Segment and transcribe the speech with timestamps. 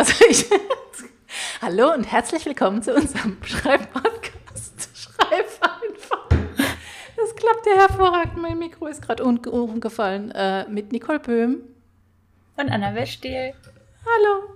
[0.00, 0.46] Also ich.
[1.60, 4.88] Hallo und herzlich willkommen zu unserem Schreibpodcast.
[4.94, 6.26] Schreib einfach.
[7.18, 8.38] Das klappt ja hervorragend.
[8.38, 10.30] Mein Mikro ist gerade umgefallen.
[10.30, 11.60] Äh, mit Nicole Böhm.
[12.56, 13.52] Und Annabel Stehl.
[14.06, 14.54] Hallo.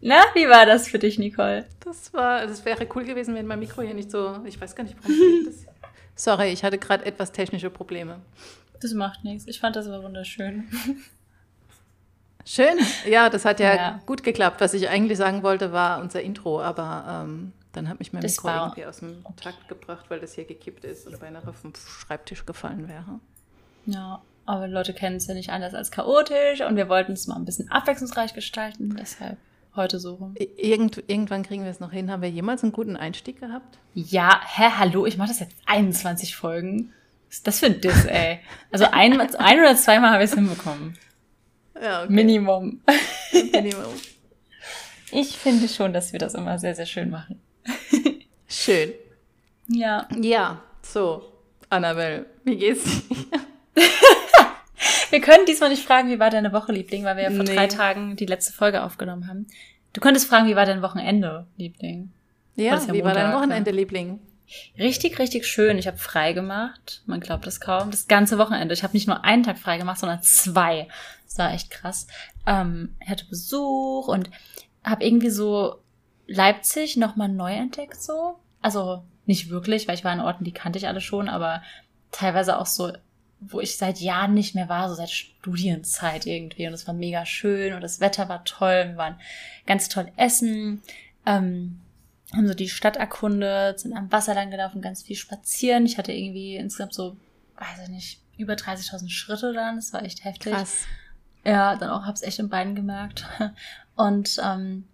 [0.00, 1.64] Na, wie war das für dich, Nicole?
[1.84, 4.40] Das war, das wäre cool gewesen, wenn mein Mikro hier nicht so.
[4.46, 5.64] Ich weiß gar nicht, warum das.
[6.16, 8.18] Sorry, ich hatte gerade etwas technische Probleme.
[8.80, 9.46] Das macht nichts.
[9.46, 10.68] Ich fand das aber wunderschön.
[12.44, 12.78] Schön.
[13.08, 14.60] Ja, das hat ja, ja, gut geklappt.
[14.60, 18.36] Was ich eigentlich sagen wollte, war unser Intro, aber ähm, dann hat mich mein das
[18.36, 21.72] Mikro irgendwie aus dem Takt gebracht, weil das hier gekippt ist und beinahe auf den
[21.74, 23.20] Schreibtisch gefallen wäre.
[23.86, 27.36] Ja, aber Leute kennen es ja nicht anders als chaotisch und wir wollten es mal
[27.36, 29.38] ein bisschen abwechslungsreich gestalten, deshalb
[29.74, 30.34] heute so rum.
[30.56, 32.10] Irgend, irgendwann kriegen wir es noch hin.
[32.10, 33.78] Haben wir jemals einen guten Einstieg gehabt?
[33.94, 36.92] Ja, hä, hallo, ich mache das jetzt 21 Folgen.
[37.28, 38.40] Was ist das für ein Diss, ey?
[38.70, 40.98] Also ein, ein oder zweimal habe ich es hinbekommen.
[41.80, 42.12] Ja, okay.
[42.12, 42.80] Minimum.
[43.52, 43.94] Minimum.
[45.14, 47.38] Ich finde schon, dass wir das immer sehr, sehr schön machen.
[48.48, 48.94] Schön.
[49.68, 50.08] Ja.
[50.18, 51.30] Ja, so.
[51.68, 53.16] Annabelle, wie geht's dir?
[55.10, 57.54] wir können diesmal nicht fragen, wie war deine Woche, Liebling, weil wir ja vor nee.
[57.54, 59.46] drei Tagen die letzte Folge aufgenommen haben.
[59.92, 62.10] Du könntest fragen, wie war dein Wochenende, Liebling?
[62.56, 63.76] Ja, ja wie war dein Wochenende, ja.
[63.76, 64.18] Liebling?
[64.78, 65.78] Richtig, richtig schön.
[65.78, 67.02] Ich habe frei gemacht.
[67.06, 67.90] Man glaubt das kaum.
[67.90, 68.74] Das ganze Wochenende.
[68.74, 70.88] Ich habe nicht nur einen Tag frei gemacht, sondern zwei.
[71.32, 72.06] Das war echt krass.
[72.46, 74.30] Ähm, hatte Besuch und
[74.84, 75.76] habe irgendwie so
[76.26, 78.36] Leipzig nochmal neu entdeckt so.
[78.60, 81.62] Also nicht wirklich, weil ich war in Orten, die kannte ich alle schon, aber
[82.10, 82.92] teilweise auch so,
[83.40, 86.66] wo ich seit Jahren nicht mehr war, so seit Studienzeit irgendwie.
[86.66, 88.88] Und es war mega schön und das Wetter war toll.
[88.88, 89.20] Wir waren
[89.66, 90.82] ganz toll essen.
[91.26, 91.80] Ähm,
[92.32, 95.86] haben so die Stadt erkundet, sind am Wasser lang gelaufen, ganz viel spazieren.
[95.86, 97.16] Ich hatte irgendwie insgesamt so,
[97.56, 99.76] weiß ich nicht, über 30.000 Schritte dann.
[99.76, 100.52] Das war echt heftig.
[100.52, 100.86] Krass.
[101.44, 103.26] Ja, dann auch hab's echt im Beinen gemerkt.
[103.96, 104.84] Und ähm,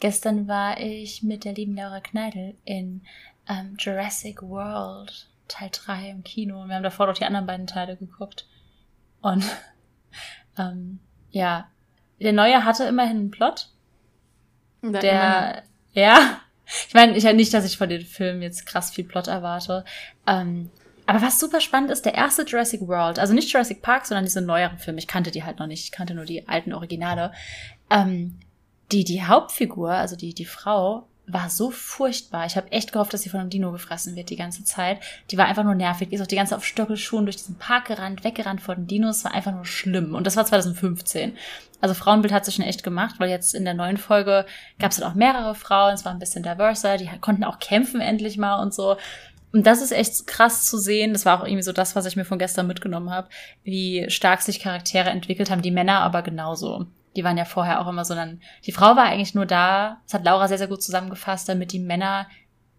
[0.00, 3.02] gestern war ich mit der lieben Laura Kneidl in
[3.48, 6.62] ähm, Jurassic World Teil 3 im Kino.
[6.62, 8.46] Und wir haben davor doch die anderen beiden Teile geguckt.
[9.20, 9.44] Und
[10.58, 10.98] ähm,
[11.30, 11.68] ja,
[12.20, 13.68] der neue hatte immerhin einen Plot.
[14.82, 15.62] Der, der
[15.92, 16.40] ja,
[16.88, 19.84] ich meine, ich ja nicht, dass ich von den Filmen jetzt krass viel Plot erwarte.
[20.26, 20.70] Ähm,
[21.06, 24.40] aber was super spannend ist, der erste Jurassic World, also nicht Jurassic Park, sondern diese
[24.40, 27.32] neueren Filme, ich kannte die halt noch nicht, ich kannte nur die alten Originale.
[27.90, 28.38] Ähm,
[28.92, 32.46] die, die Hauptfigur, also die, die Frau, war so furchtbar.
[32.46, 34.98] Ich habe echt gehofft, dass sie von einem Dino gefressen wird die ganze Zeit.
[35.30, 36.08] Die war einfach nur nervig.
[36.08, 38.86] Die ist auch die ganze Zeit auf Stöckelschuhen durch diesen Park gerannt, weggerannt vor den
[38.86, 39.24] Dinos.
[39.24, 40.14] War einfach nur schlimm.
[40.14, 41.36] Und das war 2015.
[41.80, 44.46] Also Frauenbild hat sich schon echt gemacht, weil jetzt in der neuen Folge
[44.78, 45.94] gab es dann auch mehrere Frauen.
[45.94, 46.96] Es war ein bisschen diverser.
[46.96, 48.96] Die konnten auch kämpfen endlich mal und so.
[49.52, 51.12] Und das ist echt krass zu sehen.
[51.12, 53.28] Das war auch irgendwie so das, was ich mir von gestern mitgenommen habe,
[53.64, 56.86] wie stark sich Charaktere entwickelt haben, die Männer aber genauso.
[57.16, 58.40] Die waren ja vorher auch immer so dann.
[58.64, 61.78] Die Frau war eigentlich nur da, das hat Laura sehr, sehr gut zusammengefasst, damit die
[61.78, 62.26] Männer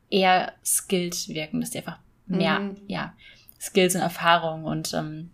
[0.09, 2.77] eher skilled wirken, dass die einfach mehr, mhm.
[2.87, 3.13] ja,
[3.59, 5.31] Skills und Erfahrung und ähm,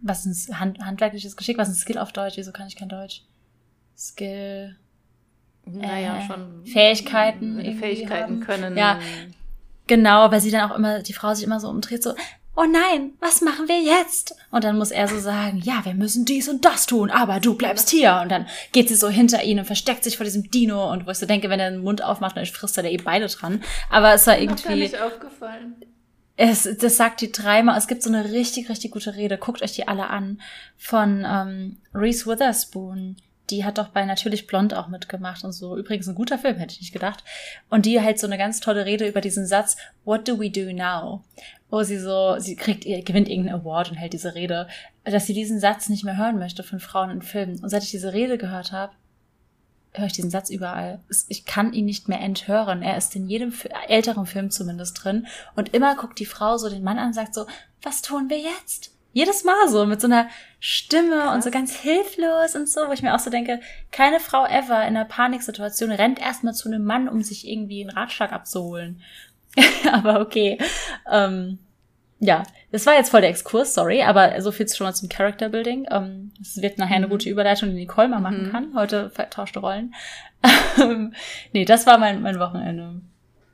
[0.00, 2.36] was ist Hand, handwerkliches Geschick, was ist ein Skill auf Deutsch?
[2.36, 3.22] Wieso kann ich kein Deutsch?
[3.96, 4.76] Skill.
[5.64, 6.66] Naja, äh, schon.
[6.66, 7.60] Fähigkeiten.
[7.78, 8.40] Fähigkeiten haben.
[8.40, 8.76] können.
[8.76, 9.00] Ja,
[9.86, 12.14] Genau, weil sie dann auch immer, die Frau sich immer so umdreht, so,
[12.56, 14.34] oh nein, was machen wir jetzt?
[14.50, 17.54] Und dann muss er so sagen, ja, wir müssen dies und das tun, aber du
[17.54, 18.18] bleibst hier.
[18.22, 20.90] Und dann geht sie so hinter ihn und versteckt sich vor diesem Dino.
[20.90, 22.96] Und wo ich so denke, wenn er den Mund aufmacht, dann frisst er da eh
[22.96, 23.62] beide dran.
[23.90, 24.68] Aber es war irgendwie.
[24.70, 25.76] Mir nicht aufgefallen.
[26.38, 27.78] Es, das sagt die dreimal.
[27.78, 29.38] Es gibt so eine richtig, richtig gute Rede.
[29.38, 30.40] Guckt euch die alle an.
[30.76, 33.16] Von ähm, Reese Witherspoon
[33.50, 35.76] die hat doch bei Natürlich Blond auch mitgemacht und so.
[35.76, 37.24] Übrigens ein guter Film, hätte ich nicht gedacht.
[37.70, 40.72] Und die halt so eine ganz tolle Rede über diesen Satz, What do we do
[40.72, 41.24] now?
[41.70, 44.68] Wo sie so, sie kriegt, gewinnt irgendeinen Award und hält diese Rede,
[45.04, 47.60] dass sie diesen Satz nicht mehr hören möchte von Frauen in Filmen.
[47.60, 48.92] Und seit ich diese Rede gehört habe,
[49.92, 51.00] höre ich diesen Satz überall.
[51.28, 52.82] Ich kann ihn nicht mehr enthören.
[52.82, 53.52] Er ist in jedem
[53.88, 55.26] älteren Film zumindest drin.
[55.54, 57.46] Und immer guckt die Frau so den Mann an und sagt so,
[57.82, 58.95] was tun wir jetzt?
[59.16, 60.28] Jedes Mal so, mit so einer
[60.60, 61.34] Stimme Krass.
[61.34, 63.60] und so ganz hilflos und so, wo ich mir auch so denke,
[63.90, 67.96] keine Frau ever in einer Paniksituation rennt erstmal zu einem Mann, um sich irgendwie einen
[67.96, 69.00] Ratschlag abzuholen.
[69.90, 70.58] aber okay.
[71.10, 71.60] Ähm,
[72.20, 72.42] ja,
[72.72, 75.86] das war jetzt voll der Exkurs, sorry, aber so viel schon mal zum Character Building.
[75.90, 77.12] Ähm, es wird nachher eine mhm.
[77.12, 78.52] gute Überleitung, die Nicole mal machen mhm.
[78.52, 78.74] kann.
[78.74, 79.94] Heute vertauschte Rollen.
[81.54, 83.00] nee, das war mein, mein Wochenende.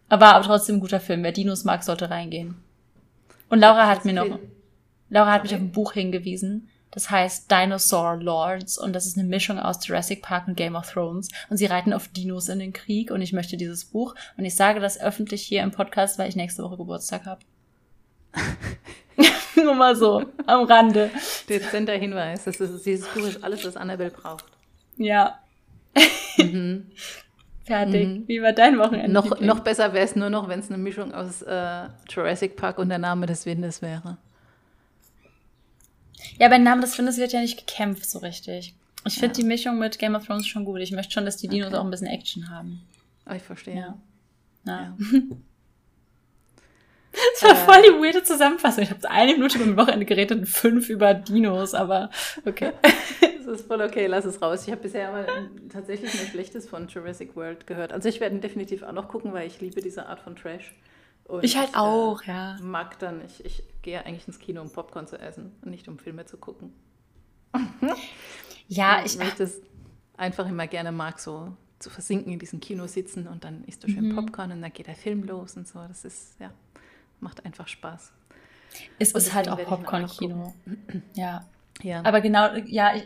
[0.09, 1.23] Aber, aber trotzdem ein guter Film.
[1.23, 2.57] Wer Dinos mag, sollte reingehen.
[3.49, 4.41] Und Laura hat mir noch,
[5.13, 6.71] Laura hat mich auf ein Buch hingewiesen.
[6.91, 10.91] Das heißt Dinosaur Lords und das ist eine Mischung aus Jurassic Park und Game of
[10.91, 11.29] Thrones.
[11.51, 14.15] Und sie reiten auf Dinos in den Krieg und ich möchte dieses Buch.
[14.39, 17.41] Und ich sage das öffentlich hier im Podcast, weil ich nächste Woche Geburtstag habe.
[19.57, 21.11] Nur mal so, am Rande.
[21.47, 22.45] Dezenter Hinweis.
[22.45, 24.47] Das ist, dieses Buch ist alles, was Annabelle braucht.
[24.97, 25.41] Ja.
[26.39, 26.91] Mhm.
[27.65, 28.09] Fertig.
[28.09, 28.25] Mhm.
[28.29, 29.13] Wie war dein Wochenende?
[29.13, 32.79] Noch, noch besser wäre es nur noch, wenn es eine Mischung aus äh, Jurassic Park
[32.79, 34.17] und der Name des Windes wäre.
[36.39, 38.75] Ja, beim Namen des Windes wird ja nicht gekämpft so richtig.
[39.05, 39.43] Ich finde ja.
[39.43, 40.81] die Mischung mit Game of Thrones schon gut.
[40.81, 41.77] Ich möchte schon, dass die Dinos okay.
[41.77, 42.81] auch ein bisschen Action haben.
[43.29, 43.77] Oh, ich verstehe.
[43.77, 43.97] Ja.
[44.67, 44.97] ja.
[47.13, 48.85] Das war äh, voll die weirde Zusammenfassung.
[48.85, 52.11] Ich habe eine Minute beim Wochenende geredet und fünf über Dinos, aber
[52.47, 52.73] okay.
[53.21, 54.67] das ist voll okay, lass es raus.
[54.67, 55.27] Ich habe bisher aber
[55.71, 57.93] tatsächlich nur Schlechtes von Jurassic World gehört.
[57.93, 60.75] Also ich werde definitiv auch noch gucken, weil ich liebe diese Art von Trash.
[61.25, 62.59] Und ich halt ich, auch, äh, ja.
[62.61, 65.99] Mag dann, ich, ich gehe eigentlich ins Kino, um Popcorn zu essen und nicht um
[65.99, 66.73] Filme zu gucken.
[68.69, 69.17] ja, ich.
[69.19, 69.61] möchte es
[70.17, 73.89] einfach immer gerne mag, so zu versinken in diesem Kino sitzen und dann isst du
[73.89, 74.15] schön mhm.
[74.15, 75.81] Popcorn und dann geht der Film los und so.
[75.89, 76.53] Das ist, ja
[77.23, 78.13] macht einfach Spaß.
[78.99, 80.55] Es ist halt auch Popcorn-Kino.
[81.15, 81.47] Ja.
[81.83, 82.05] ja.
[82.05, 83.05] Aber genau, ja, ich,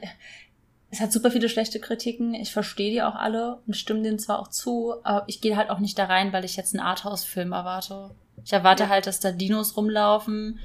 [0.91, 2.35] es hat super viele schlechte Kritiken.
[2.35, 5.71] Ich verstehe die auch alle und stimme denen zwar auch zu, aber ich gehe halt
[5.71, 8.15] auch nicht da rein, weil ich jetzt einen Arthouse-Film erwarte.
[8.45, 8.89] Ich erwarte ja.
[8.89, 10.61] halt, dass da Dinos rumlaufen,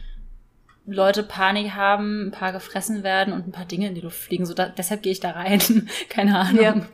[0.86, 4.46] Leute Panik haben, ein paar gefressen werden und ein paar Dinge in die Luft fliegen.
[4.46, 5.90] So da, deshalb gehe ich da rein.
[6.10, 6.64] Keine Ahnung.
[6.64, 6.86] Ja.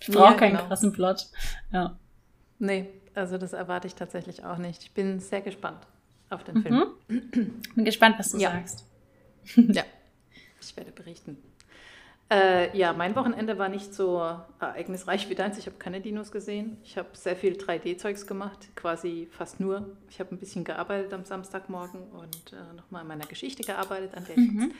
[0.00, 0.66] Ich brauche ja, keinen genau.
[0.66, 1.26] krassen Plot.
[1.72, 1.98] Ja.
[2.58, 4.82] Nee, also das erwarte ich tatsächlich auch nicht.
[4.82, 5.86] Ich bin sehr gespannt
[6.28, 6.84] auf den Film.
[7.08, 7.62] Mhm.
[7.74, 8.52] Bin gespannt, was du ja.
[8.52, 8.84] sagst.
[9.56, 9.84] ja,
[10.60, 11.36] ich werde berichten.
[12.30, 14.22] Äh, ja, mein Wochenende war nicht so
[14.60, 15.58] ereignisreich wie deins.
[15.58, 16.76] Ich habe keine Dinos gesehen.
[16.84, 19.96] Ich habe sehr viel 3D-Zeugs gemacht, quasi fast nur.
[20.08, 24.24] Ich habe ein bisschen gearbeitet am Samstagmorgen und äh, nochmal an meiner Geschichte gearbeitet, an
[24.26, 24.72] der ich mhm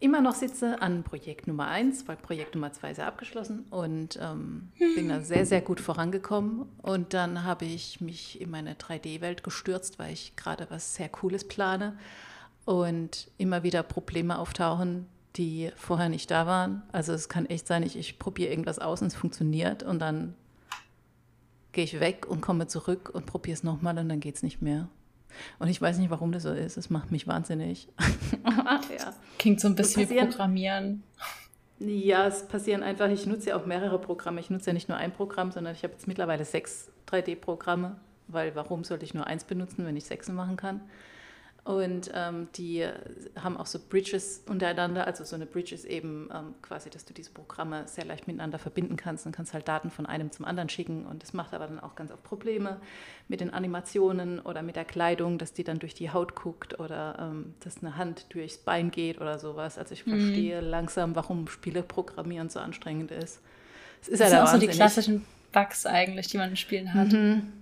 [0.00, 4.18] immer noch sitze an Projekt Nummer 1, weil Projekt Nummer 2 ist ja abgeschlossen und
[4.22, 6.66] ähm, bin da sehr, sehr gut vorangekommen.
[6.82, 11.46] Und dann habe ich mich in meine 3D-Welt gestürzt, weil ich gerade was sehr Cooles
[11.46, 11.96] plane
[12.64, 16.82] und immer wieder Probleme auftauchen, die vorher nicht da waren.
[16.92, 20.34] Also es kann echt sein, ich, ich probiere irgendwas aus und es funktioniert und dann
[21.72, 24.62] gehe ich weg und komme zurück und probiere es nochmal und dann geht es nicht
[24.62, 24.88] mehr.
[25.58, 26.76] Und ich weiß nicht, warum das so ist.
[26.76, 27.88] Es macht mich wahnsinnig.
[28.44, 29.14] ja.
[29.38, 31.02] Klingt so ein bisschen wie Programmieren.
[31.78, 34.40] Ja, es passieren einfach, ich nutze ja auch mehrere Programme.
[34.40, 37.96] Ich nutze ja nicht nur ein Programm, sondern ich habe jetzt mittlerweile sechs 3D-Programme,
[38.26, 40.80] weil warum sollte ich nur eins benutzen, wenn ich sechs machen kann?
[41.68, 42.88] Und ähm, die
[43.38, 45.06] haben auch so Bridges untereinander.
[45.06, 48.58] Also so eine Bridge ist eben ähm, quasi, dass du diese Programme sehr leicht miteinander
[48.58, 51.04] verbinden kannst und kannst halt Daten von einem zum anderen schicken.
[51.04, 52.80] Und das macht aber dann auch ganz oft Probleme
[53.28, 57.18] mit den Animationen oder mit der Kleidung, dass die dann durch die Haut guckt oder
[57.20, 59.76] ähm, dass eine Hand durchs Bein geht oder sowas.
[59.76, 60.20] Also ich mhm.
[60.20, 63.42] verstehe langsam, warum Spiele programmieren so anstrengend ist.
[64.00, 66.94] Es ist das ja sind auch so die klassischen Bugs eigentlich, die man in Spielen
[66.94, 67.12] hat.
[67.12, 67.52] Mhm.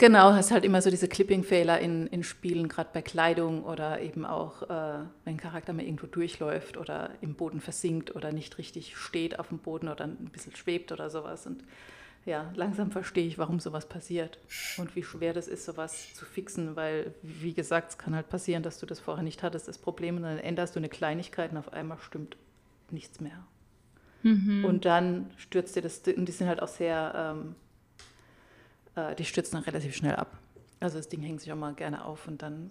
[0.00, 4.24] Genau, hast halt immer so diese Clipping-Fehler in, in Spielen, gerade bei Kleidung oder eben
[4.24, 4.66] auch, äh,
[5.24, 9.48] wenn ein Charakter mal irgendwo durchläuft oder im Boden versinkt oder nicht richtig steht auf
[9.48, 11.46] dem Boden oder ein bisschen schwebt oder sowas.
[11.46, 11.64] Und
[12.24, 14.38] ja, langsam verstehe ich, warum sowas passiert
[14.78, 18.62] und wie schwer das ist, sowas zu fixen, weil, wie gesagt, es kann halt passieren,
[18.62, 21.58] dass du das vorher nicht hattest, das Problem, und dann änderst du eine Kleinigkeit und
[21.58, 22.38] auf einmal stimmt
[22.88, 23.46] nichts mehr.
[24.22, 24.64] Mhm.
[24.64, 27.34] Und dann stürzt dir das, und die sind halt auch sehr.
[27.36, 27.54] Ähm,
[28.96, 30.38] äh, die stürzen dann relativ schnell ab.
[30.80, 32.70] Also das Ding hängt sich auch mal gerne auf und dann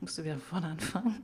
[0.00, 1.16] musst du wieder vorne anfangen.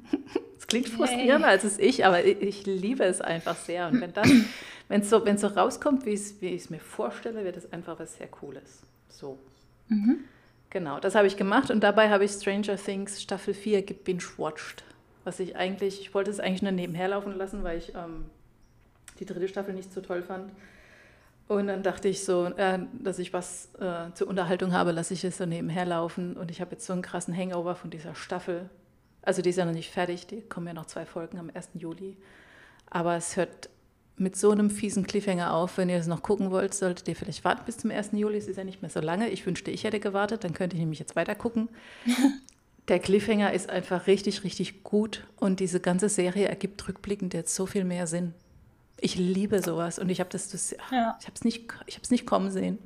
[0.59, 3.89] Es klingt frustrierender als es ich, aber ich, ich, liebe es einfach sehr.
[3.89, 4.29] Und wenn das,
[4.89, 8.29] wenn es so, so rauskommt, wie ich es mir vorstelle, wird es einfach was sehr
[8.29, 8.83] Cooles.
[9.09, 9.39] So.
[9.89, 10.25] Mhm.
[10.71, 14.83] Genau, das habe ich gemacht und dabei habe ich Stranger Things Staffel 4 gebingewatcht.
[15.23, 18.27] Was ich eigentlich, ich wollte es eigentlich nur nebenher laufen lassen, weil ich ähm,
[19.21, 20.51] die dritte Staffel nicht so toll fand.
[21.47, 25.25] Und dann dachte ich so, äh, dass ich was äh, zur Unterhaltung habe, lasse ich
[25.25, 26.37] es so nebenher laufen.
[26.37, 28.71] Und ich habe jetzt so einen krassen Hangover von dieser Staffel.
[29.23, 31.71] Also die ist ja noch nicht fertig, die kommen ja noch zwei Folgen am 1.
[31.75, 32.17] Juli.
[32.91, 33.69] Aber es hört
[34.17, 35.77] mit so einem fiesen Cliffhanger auf.
[35.77, 38.11] Wenn ihr das noch gucken wollt, solltet ihr vielleicht warten bis zum 1.
[38.13, 38.39] Juli.
[38.39, 39.29] Es ist ja nicht mehr so lange.
[39.29, 41.69] Ich wünschte, ich hätte gewartet, dann könnte ich nämlich jetzt weiter gucken.
[42.89, 45.27] Der Cliffhanger ist einfach richtig, richtig gut.
[45.37, 48.35] Und diese ganze Serie ergibt rückblickend jetzt so viel mehr Sinn.
[49.01, 51.17] Ich liebe sowas und ich habe das, das ja.
[51.21, 52.79] ich habe es nicht, ich habe es nicht kommen sehen.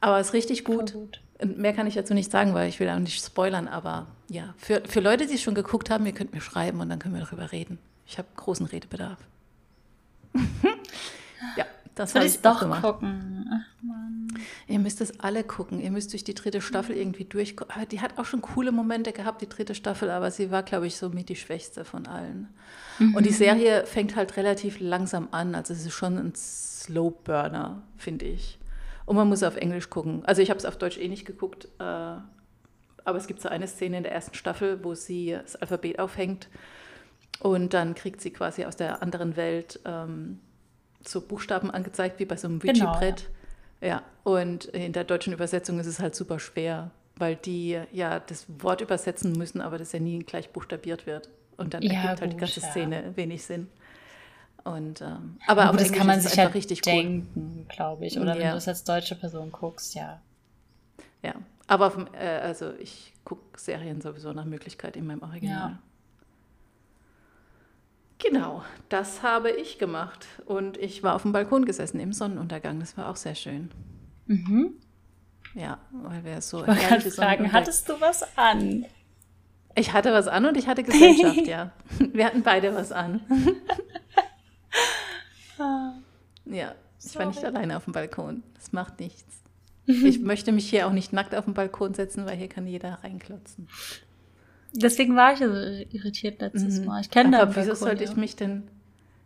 [0.00, 0.92] Aber es ist richtig gut.
[0.92, 1.20] gut.
[1.40, 3.68] Und mehr kann ich dazu nicht sagen, weil ich will auch nicht spoilern.
[3.68, 6.88] Aber ja, für, für Leute, die es schon geguckt haben, ihr könnt mir schreiben und
[6.88, 7.78] dann können wir darüber reden.
[8.06, 9.18] Ich habe großen Redebedarf.
[11.56, 12.82] ja, das soll ich doch gemacht.
[12.82, 13.48] gucken.
[13.50, 14.27] Ach, Mann.
[14.66, 15.80] Ihr müsst es alle gucken.
[15.80, 17.88] Ihr müsst durch die dritte Staffel irgendwie durchkommen.
[17.90, 20.96] Die hat auch schon coole Momente gehabt, die dritte Staffel, aber sie war, glaube ich,
[20.96, 22.48] so mit die schwächste von allen.
[22.98, 23.14] Mhm.
[23.14, 25.54] Und die Serie fängt halt relativ langsam an.
[25.54, 28.58] Also es ist schon ein Slow Burner, finde ich.
[29.06, 30.22] Und man muss auf Englisch gucken.
[30.26, 31.68] Also ich habe es auf Deutsch eh nicht geguckt.
[31.78, 31.82] Äh,
[33.08, 36.48] aber es gibt so eine Szene in der ersten Staffel, wo sie das Alphabet aufhängt.
[37.40, 40.40] Und dann kriegt sie quasi aus der anderen Welt ähm,
[41.06, 43.30] so Buchstaben angezeigt wie bei so einem Genau, Ouija-Brett.
[43.80, 48.46] Ja, und in der deutschen Übersetzung ist es halt super schwer, weil die ja das
[48.62, 51.28] Wort übersetzen müssen, aber das ja nie gleich buchstabiert wird.
[51.56, 52.70] Und dann Ja, ergibt halt die gut, ganze ja.
[52.70, 53.68] Szene wenig Sinn.
[54.64, 56.92] Und, ähm, aber Aber auf das Englisch kann man sich einfach richtig cool.
[56.92, 58.18] denken, glaube ich.
[58.18, 58.50] Oder wenn Ja.
[58.52, 60.20] du es als deutsche Person guckst, ja.
[61.22, 61.34] Ja,
[61.66, 65.78] aber auf äh, also ich gucke Serien sowieso nach Möglichkeit in meinem Original.
[68.18, 70.26] Genau, das habe ich gemacht.
[70.44, 72.80] Und ich war auf dem Balkon gesessen im Sonnenuntergang.
[72.80, 73.70] Das war auch sehr schön.
[74.26, 74.74] Mhm.
[75.54, 78.84] Ja, weil wir so Ich wollte fragen, hattest du was an?
[79.74, 81.70] Ich hatte was an und ich hatte Gesellschaft, ja.
[82.12, 83.20] Wir hatten beide was an.
[86.44, 87.54] Ja, ich war nicht Sorry.
[87.54, 88.42] alleine auf dem Balkon.
[88.54, 89.24] Das macht nichts.
[89.86, 92.98] Ich möchte mich hier auch nicht nackt auf den Balkon setzen, weil hier kann jeder
[93.02, 93.68] reinklotzen.
[94.72, 97.00] Deswegen war ich so irritiert letztes Mal.
[97.00, 97.34] Ich kenne Mhm.
[97.34, 98.64] Aber da wieso sollte ich mich denn,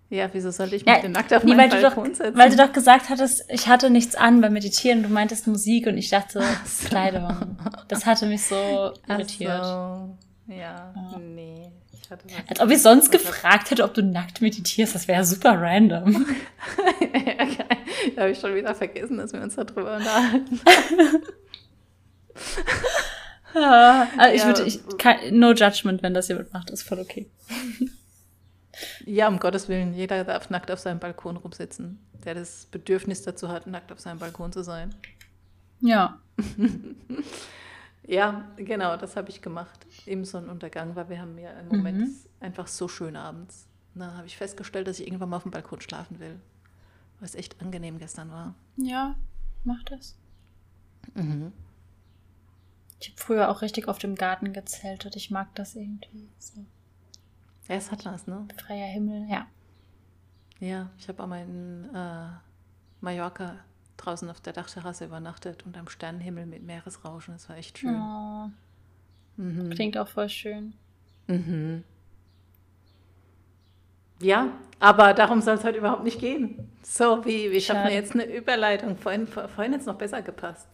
[0.09, 2.15] ja, wieso sollte ich mich Ja, denn nackt auf nee, meinen weil du, doch, Balkon
[2.15, 2.37] setzen?
[2.39, 5.03] weil du doch gesagt hattest, ich hatte nichts an beim Meditieren.
[5.03, 6.89] Du meintest Musik und ich dachte so.
[6.89, 7.57] Kleidung.
[7.89, 9.65] Das hatte mich so irritiert.
[9.65, 10.17] so.
[10.49, 11.71] Ja, nee.
[12.03, 12.35] Ich hatte was.
[12.49, 14.95] Als ob ich sonst gefragt hätte, ob du nackt meditierst.
[14.95, 16.27] Das wäre super random.
[17.01, 17.09] ja,
[17.45, 17.57] geil.
[18.15, 20.61] Da habe ich schon wieder vergessen, dass wir uns darüber unterhalten.
[23.55, 27.29] Also ich Ja, würde, ich, kein, no judgment, wenn das jemand macht, ist voll okay.
[29.05, 33.49] Ja, um Gottes Willen, jeder darf nackt auf seinem Balkon rumsitzen, der das Bedürfnis dazu
[33.49, 34.95] hat, nackt auf seinem Balkon zu sein.
[35.81, 36.19] Ja.
[38.05, 42.15] Ja, genau, das habe ich gemacht im Sonnenuntergang, weil wir haben ja im Moment Mhm.
[42.41, 43.69] einfach so schön abends.
[43.95, 46.41] Und dann habe ich festgestellt, dass ich irgendwann mal auf dem Balkon schlafen will.
[47.21, 48.57] Was echt angenehm gestern war.
[48.77, 49.15] Ja,
[49.63, 50.17] mach das.
[51.15, 51.53] Mhm.
[53.03, 55.17] Ich habe früher auch richtig auf dem Garten gezeltet.
[55.17, 56.29] Ich mag das irgendwie.
[56.39, 56.65] So
[57.69, 58.47] Ja, es hat was, ne?
[58.65, 59.47] freier Himmel, ja.
[60.61, 62.29] Ja, ich habe auch mal in äh,
[63.01, 63.57] Mallorca
[63.97, 67.35] draußen auf der Dachterrasse übernachtet und am Sternenhimmel mit Meeresrauschen.
[67.35, 67.97] Das war echt schön.
[67.97, 68.49] Oh,
[69.37, 69.71] Mhm.
[69.71, 70.75] klingt auch voll schön.
[71.27, 71.83] Mhm.
[74.21, 76.71] Ja, aber darum soll es heute überhaupt nicht gehen.
[76.85, 78.97] So, wie, ich habe mir jetzt eine Überleitung.
[78.97, 80.69] Vorhin, vor- vorhin jetzt noch besser gepasst.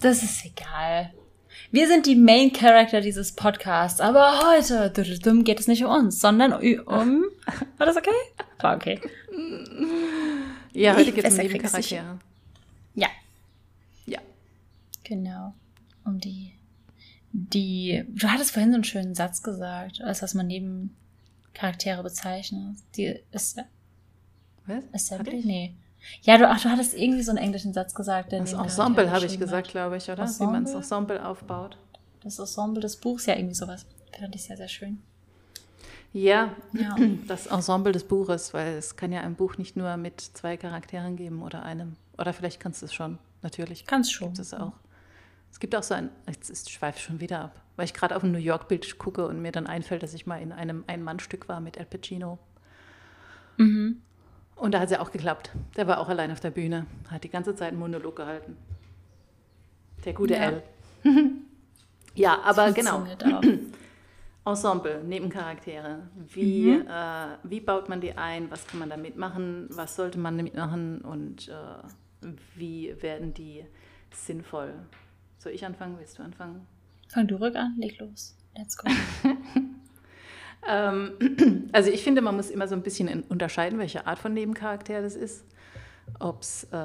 [0.00, 1.12] Das ist egal.
[1.70, 4.90] Wir sind die Main Character dieses Podcasts, aber heute
[5.44, 7.24] geht es nicht um uns, sondern um.
[7.76, 8.10] War das okay?
[8.60, 9.00] War okay.
[10.72, 12.18] Ja, heute geht es um krieg's Nebencharaktere.
[12.94, 13.08] Ja,
[14.06, 14.20] Ja.
[15.04, 15.54] genau.
[16.04, 16.52] Um die.
[17.32, 18.04] Die.
[18.08, 20.96] Du hattest vorhin so einen schönen Satz gesagt, als was man neben
[21.54, 22.76] Charaktere bezeichnet.
[22.96, 23.58] Die ist.
[24.66, 24.84] Was?
[24.92, 25.42] Assembly?
[25.44, 25.74] Nee.
[26.22, 28.32] Ja, du, ach, du hattest irgendwie so einen englischen Satz gesagt.
[28.32, 30.28] Der Das Ensemble habe ich gesagt, glaube ich, oder?
[30.28, 31.16] Wie man das Ensemble?
[31.16, 31.76] Ensemble aufbaut.
[32.22, 33.86] Das Ensemble des Buchs, ja, irgendwie sowas.
[34.18, 34.98] Fand ich sehr, sehr schön.
[36.12, 36.96] Ja, Ja.
[37.28, 41.16] das Ensemble des Buches, weil es kann ja ein Buch nicht nur mit zwei Charakteren
[41.16, 41.96] geben oder einem.
[42.16, 43.86] Oder vielleicht kannst du es schon, natürlich.
[43.86, 44.28] Kannst schon.
[44.28, 44.72] Gibt es auch.
[45.50, 48.22] Es gibt auch so ein, jetzt schweife ich schon wieder ab, weil ich gerade auf
[48.22, 51.60] ein New York-Bild gucke und mir dann einfällt, dass ich mal in einem Ein-Mann-Stück war
[51.60, 52.38] mit Al Pacino.
[53.56, 54.02] Mhm.
[54.58, 55.50] Und da hat es ja auch geklappt.
[55.76, 58.56] Der war auch allein auf der Bühne, hat die ganze Zeit einen Monolog gehalten.
[60.04, 60.40] Der gute Ja.
[60.40, 60.62] L.
[62.14, 63.04] ja, aber genau.
[63.32, 63.42] Auch.
[64.46, 66.08] Ensemble, Nebencharaktere.
[66.32, 66.86] Wie, Mhm.
[66.88, 68.50] äh, wie baut man die ein?
[68.50, 69.66] Was kann man damit machen?
[69.70, 71.00] Was sollte man damit machen?
[71.02, 73.64] Und äh, wie werden die
[74.10, 74.72] sinnvoll?
[75.38, 75.98] Soll ich anfangen?
[75.98, 76.66] Willst du anfangen?
[77.08, 78.36] Fang du ruhig an, leg los.
[78.56, 78.88] Let's go.
[80.66, 85.02] Ähm, also ich finde, man muss immer so ein bisschen unterscheiden, welche Art von Nebencharakter
[85.02, 85.44] das ist.
[86.18, 86.76] Ob es äh,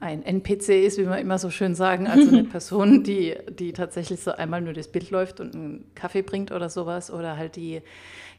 [0.00, 4.20] ein NPC ist, wie wir immer so schön sagen, also eine Person, die, die tatsächlich
[4.20, 7.82] so einmal nur das Bild läuft und einen Kaffee bringt oder sowas, oder halt die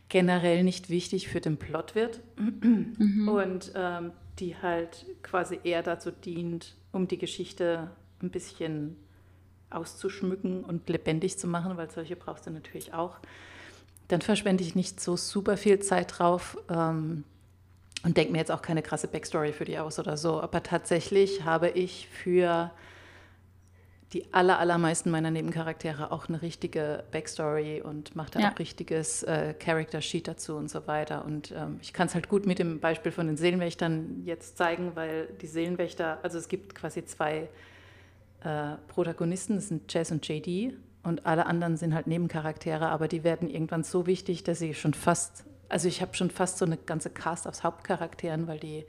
[0.10, 2.20] generell nicht wichtig für den Plot wird.
[2.38, 8.98] Und ähm, die halt quasi eher dazu dient, um die Geschichte ein bisschen
[9.70, 13.20] auszuschmücken und lebendig zu machen, weil solche brauchst du natürlich auch
[14.12, 17.24] dann verschwende ich nicht so super viel Zeit drauf ähm,
[18.04, 20.42] und denke mir jetzt auch keine krasse Backstory für die aus oder so.
[20.42, 22.72] Aber tatsächlich habe ich für
[24.14, 28.52] die aller, allermeisten meiner Nebencharaktere auch eine richtige Backstory und mache da Ja.
[28.52, 31.24] auch richtiges äh, Character Sheet dazu und so weiter.
[31.24, 34.92] Und ähm, ich kann es halt gut mit dem Beispiel von den Seelenwächtern jetzt zeigen,
[34.96, 37.48] weil die Seelenwächter, also es gibt quasi zwei
[38.44, 43.24] äh, Protagonisten, das sind Jess und JD und alle anderen sind halt Nebencharaktere, aber die
[43.24, 46.78] werden irgendwann so wichtig, dass sie schon fast, also ich habe schon fast so eine
[46.78, 48.86] ganze Cast aus Hauptcharakteren, weil die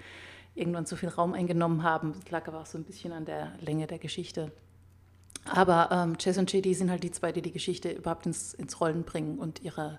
[0.54, 2.12] irgendwann so viel Raum eingenommen haben.
[2.12, 4.52] Das lag aber auch so ein bisschen an der Länge der Geschichte.
[5.45, 8.81] Aber ähm, Jess und JD sind halt die zwei, die die Geschichte überhaupt ins, ins
[8.81, 9.99] Rollen bringen und ihre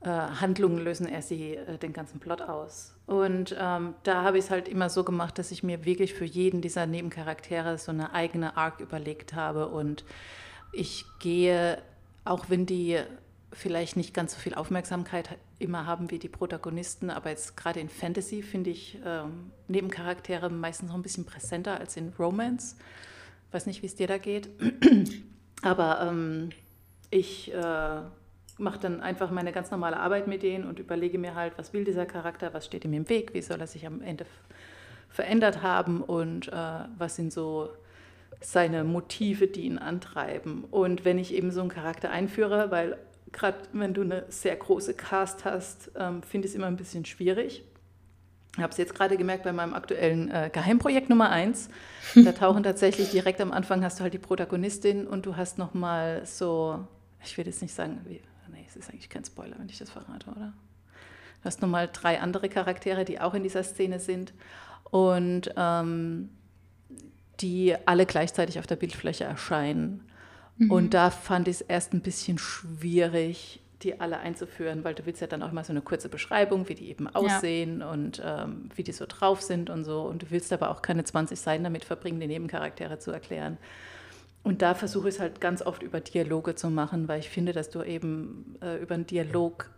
[0.00, 2.94] äh, Handlungen lösen erst die, äh, den ganzen Plot aus.
[3.06, 6.26] Und ähm, da habe ich es halt immer so gemacht, dass ich mir wirklich für
[6.26, 9.68] jeden dieser Nebencharaktere so eine eigene Arc überlegt habe.
[9.68, 10.04] Und
[10.74, 11.82] ich gehe,
[12.24, 13.00] auch wenn die
[13.52, 17.88] vielleicht nicht ganz so viel Aufmerksamkeit immer haben wie die Protagonisten, aber jetzt gerade in
[17.88, 22.76] Fantasy finde ich ähm, Nebencharaktere meistens noch ein bisschen präsenter als in Romance.
[23.52, 24.48] Weiß nicht, wie es dir da geht.
[25.62, 26.50] aber ähm,
[27.10, 28.00] ich äh,
[28.58, 31.84] mache dann einfach meine ganz normale Arbeit mit denen und überlege mir halt, was will
[31.84, 34.26] dieser Charakter, was steht ihm im Weg, wie soll er sich am Ende
[35.08, 37.70] verändert haben und äh, was sind so
[38.40, 40.64] seine Motive, die ihn antreiben.
[40.64, 42.98] Und wenn ich eben so einen Charakter einführe, weil
[43.32, 47.04] gerade wenn du eine sehr große Cast hast, ähm, finde ich es immer ein bisschen
[47.04, 47.64] schwierig.
[48.56, 51.68] Ich habe es jetzt gerade gemerkt bei meinem aktuellen äh, Geheimprojekt Nummer 1.
[52.14, 56.24] Da tauchen tatsächlich direkt am Anfang hast du halt die Protagonistin und du hast nochmal
[56.24, 56.86] so,
[57.24, 58.20] ich will jetzt nicht sagen, wie,
[58.74, 60.52] das ist eigentlich kein Spoiler, wenn ich das verrate, oder?
[61.42, 64.32] Du hast nochmal drei andere Charaktere, die auch in dieser Szene sind
[64.90, 66.30] und ähm,
[67.40, 70.04] die alle gleichzeitig auf der Bildfläche erscheinen.
[70.56, 70.70] Mhm.
[70.70, 75.20] Und da fand ich es erst ein bisschen schwierig, die alle einzuführen, weil du willst
[75.20, 77.90] ja dann auch mal so eine kurze Beschreibung, wie die eben aussehen ja.
[77.90, 80.02] und ähm, wie die so drauf sind und so.
[80.02, 83.58] Und du willst aber auch keine 20 Seiten damit verbringen, die Nebencharaktere zu erklären.
[84.42, 87.52] Und da versuche ich es halt ganz oft über Dialoge zu machen, weil ich finde,
[87.52, 89.70] dass du eben äh, über einen Dialog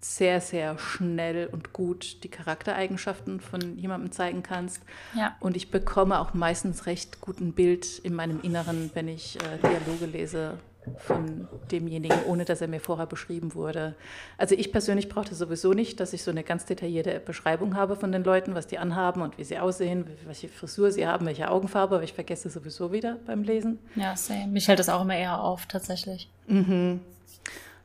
[0.00, 4.82] sehr, sehr schnell und gut die Charaktereigenschaften von jemandem zeigen kannst.
[5.14, 5.36] Ja.
[5.40, 9.58] Und ich bekomme auch meistens recht gut ein Bild in meinem Inneren, wenn ich äh,
[9.58, 10.58] Dialoge lese
[10.96, 13.94] von demjenigen, ohne dass er mir vorher beschrieben wurde.
[14.38, 18.12] Also ich persönlich brauchte sowieso nicht, dass ich so eine ganz detaillierte Beschreibung habe von
[18.12, 21.96] den Leuten, was die anhaben und wie sie aussehen, welche Frisur sie haben, welche Augenfarbe,
[21.96, 23.78] aber ich vergesse sowieso wieder beim Lesen.
[23.94, 24.48] Ja, same.
[24.48, 26.30] Mich hält das auch immer eher auf, tatsächlich.
[26.46, 27.00] Mhm.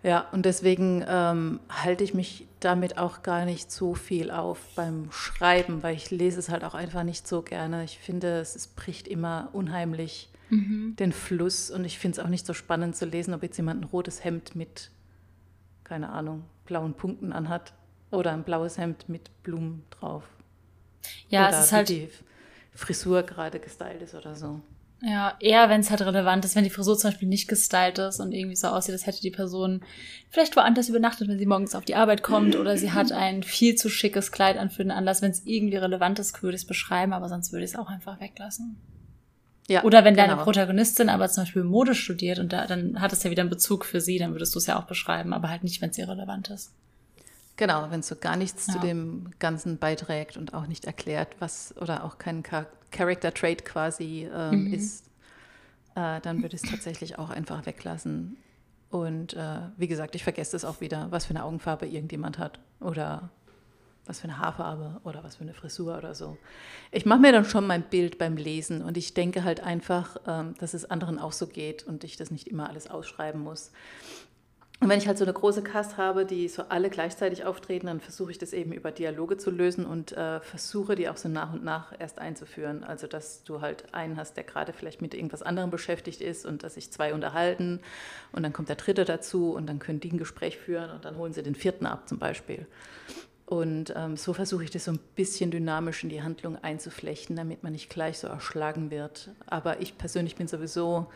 [0.06, 5.12] Ja, und deswegen ähm, halte ich mich damit auch gar nicht so viel auf beim
[5.12, 7.84] Schreiben, weil ich lese es halt auch einfach nicht so gerne.
[7.84, 10.96] Ich finde, es, es bricht immer unheimlich mhm.
[11.00, 11.72] den Fluss.
[11.72, 14.24] Und ich finde es auch nicht so spannend zu lesen, ob jetzt jemand ein rotes
[14.24, 14.92] Hemd mit,
[15.84, 17.74] keine Ahnung, blauen Punkten anhat
[18.12, 20.30] oder ein blaues Hemd mit Blumen drauf.
[21.30, 22.10] Ja, oder es ist halt die
[22.76, 24.62] Frisur gerade gestylt ist oder so.
[25.02, 28.20] Ja, eher wenn es halt relevant ist, wenn die Frisur zum Beispiel nicht gestylt ist
[28.20, 29.82] und irgendwie so aussieht, als hätte die Person
[30.30, 33.76] vielleicht woanders übernachtet, wenn sie morgens auf die Arbeit kommt oder sie hat ein viel
[33.76, 35.22] zu schickes Kleid an für den Anlass.
[35.22, 37.90] Wenn es irgendwie relevant ist, würde ich es beschreiben, aber sonst würde ich es auch
[37.90, 38.78] einfach weglassen.
[39.68, 40.28] Ja, Oder wenn genau.
[40.28, 43.50] deine Protagonistin aber zum Beispiel Mode studiert und da, dann hat es ja wieder einen
[43.50, 45.98] Bezug für sie, dann würdest du es ja auch beschreiben, aber halt nicht, wenn es
[45.98, 46.72] irrelevant ist.
[47.58, 48.74] Genau, wenn es so gar nichts ja.
[48.74, 53.66] zu dem Ganzen beiträgt und auch nicht erklärt, was oder auch kein Char Character Trait
[53.66, 54.74] quasi ähm, mhm.
[54.74, 55.08] ist,
[55.96, 58.38] äh, dann würde ich es tatsächlich auch einfach weglassen.
[58.90, 62.60] Und äh, wie gesagt, ich vergesse es auch wieder, was für eine Augenfarbe irgendjemand hat
[62.80, 63.30] oder
[64.06, 66.38] was für eine Haarfarbe oder was für eine Frisur oder so.
[66.92, 70.54] Ich mache mir dann schon mein Bild beim Lesen und ich denke halt einfach, ähm,
[70.60, 73.72] dass es anderen auch so geht und ich das nicht immer alles ausschreiben muss.
[74.82, 78.02] Und wenn ich halt so eine große Cast habe, die so alle gleichzeitig auftreten, dann
[78.02, 81.54] versuche ich das eben über Dialoge zu lösen und äh, versuche die auch so nach
[81.54, 82.84] und nach erst einzuführen.
[82.84, 86.64] Also dass du halt einen hast, der gerade vielleicht mit irgendwas anderem beschäftigt ist und
[86.64, 87.80] dass sich zwei unterhalten
[88.34, 91.16] und dann kommt der dritte dazu und dann können die ein Gespräch führen und dann
[91.16, 92.68] holen sie den vierten ab zum Beispiel.
[93.46, 97.64] Und ähm, so versuche ich das so ein bisschen dynamisch in die Handlung einzuflechten, damit
[97.64, 99.30] man nicht gleich so erschlagen wird.
[99.46, 101.08] Aber ich persönlich bin sowieso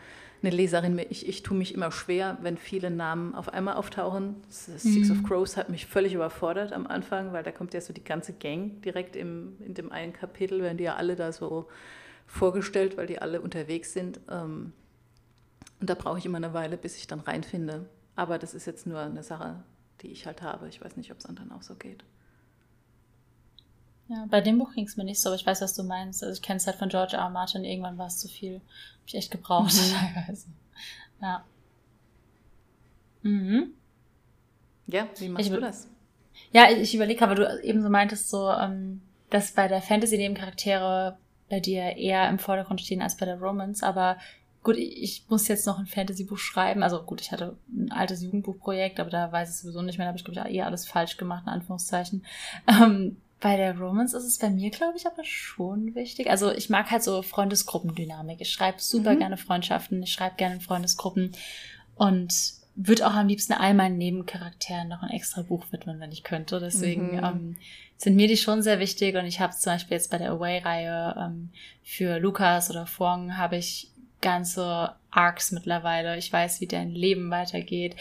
[0.42, 0.98] eine Leserin.
[1.10, 4.36] Ich, ich tue mich immer schwer, wenn viele Namen auf einmal auftauchen.
[4.48, 5.10] Six mhm.
[5.12, 8.32] of Crows hat mich völlig überfordert am Anfang, weil da kommt ja so die ganze
[8.32, 11.68] Gang direkt im, in dem einen Kapitel, werden die ja alle da so
[12.26, 14.20] vorgestellt, weil die alle unterwegs sind.
[14.30, 14.72] Ähm,
[15.80, 17.86] und da brauche ich immer eine Weile, bis ich dann reinfinde.
[18.16, 19.62] Aber das ist jetzt nur eine Sache,
[20.02, 20.68] die ich halt habe.
[20.68, 22.04] Ich weiß nicht, ob es anderen auch so geht.
[24.08, 26.24] Ja, bei dem Buch ging es mir nicht so, aber ich weiß, was du meinst.
[26.24, 27.22] Also ich kenne es halt von George R.
[27.22, 27.30] R.
[27.30, 28.60] Martin, irgendwann war es zu viel.
[29.10, 30.14] Ich echt gebraucht mhm.
[30.14, 30.46] teilweise.
[31.20, 31.44] Ja.
[33.22, 33.74] Mhm.
[34.86, 35.88] Ja, wie machst ich, du das?
[36.52, 41.18] Ja, ich, überlege, aber du eben so meintest so, ähm, dass bei der Fantasy-Nebencharaktere
[41.48, 44.16] bei dir eher im Vordergrund stehen als bei der Romance, aber
[44.62, 46.84] gut, ich muss jetzt noch ein Fantasy-Buch schreiben.
[46.84, 50.10] Also gut, ich hatte ein altes Jugendbuchprojekt, aber da weiß ich sowieso nicht mehr, da
[50.10, 52.24] habe ich, glaube ich, eher alles falsch gemacht, in Anführungszeichen.
[52.68, 56.28] Ähm, bei der Romance ist es bei mir, glaube ich, aber schon wichtig.
[56.28, 58.40] Also ich mag halt so Freundesgruppendynamik.
[58.40, 59.18] Ich schreibe super mhm.
[59.18, 61.32] gerne Freundschaften, ich schreibe gerne Freundesgruppen
[61.94, 62.32] und
[62.74, 66.60] würde auch am liebsten all meinen Nebencharakteren noch ein extra Buch widmen, wenn ich könnte.
[66.60, 67.24] Deswegen mhm.
[67.24, 67.56] ähm,
[67.96, 71.14] sind mir die schon sehr wichtig und ich habe zum Beispiel jetzt bei der Away-Reihe
[71.18, 71.50] ähm,
[71.82, 76.18] für Lukas oder Fong habe ich ganze Arcs mittlerweile.
[76.18, 77.96] Ich weiß, wie deren Leben weitergeht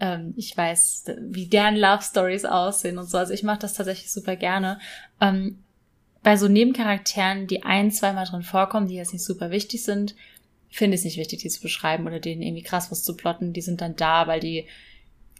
[0.00, 3.18] Ähm, ich weiß, wie deren Love Stories aussehen und so.
[3.18, 4.78] Also ich mache das tatsächlich super gerne.
[5.20, 5.62] Ähm,
[6.22, 10.16] bei so Nebencharakteren, die ein, zweimal drin vorkommen, die jetzt nicht super wichtig sind,
[10.68, 13.52] finde ich es nicht wichtig, die zu beschreiben oder denen irgendwie krass was zu plotten.
[13.52, 14.66] Die sind dann da, weil die,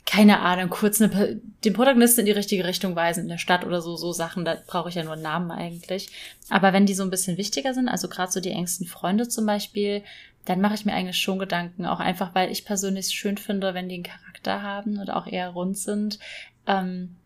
[0.06, 3.82] keine Ahnung, kurz eine, den Protagonisten in die richtige Richtung weisen in der Stadt oder
[3.82, 6.08] so, so Sachen, da brauche ich ja nur einen Namen eigentlich.
[6.48, 9.44] Aber wenn die so ein bisschen wichtiger sind, also gerade so die engsten Freunde zum
[9.44, 10.02] Beispiel,
[10.46, 13.74] dann mache ich mir eigentlich schon Gedanken, auch einfach, weil ich persönlich es schön finde,
[13.74, 16.18] wenn die einen Charakter haben und auch eher rund sind.
[16.66, 17.16] Ähm,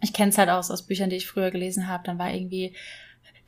[0.00, 2.74] ich kenne es halt aus, aus Büchern, die ich früher gelesen habe, dann war irgendwie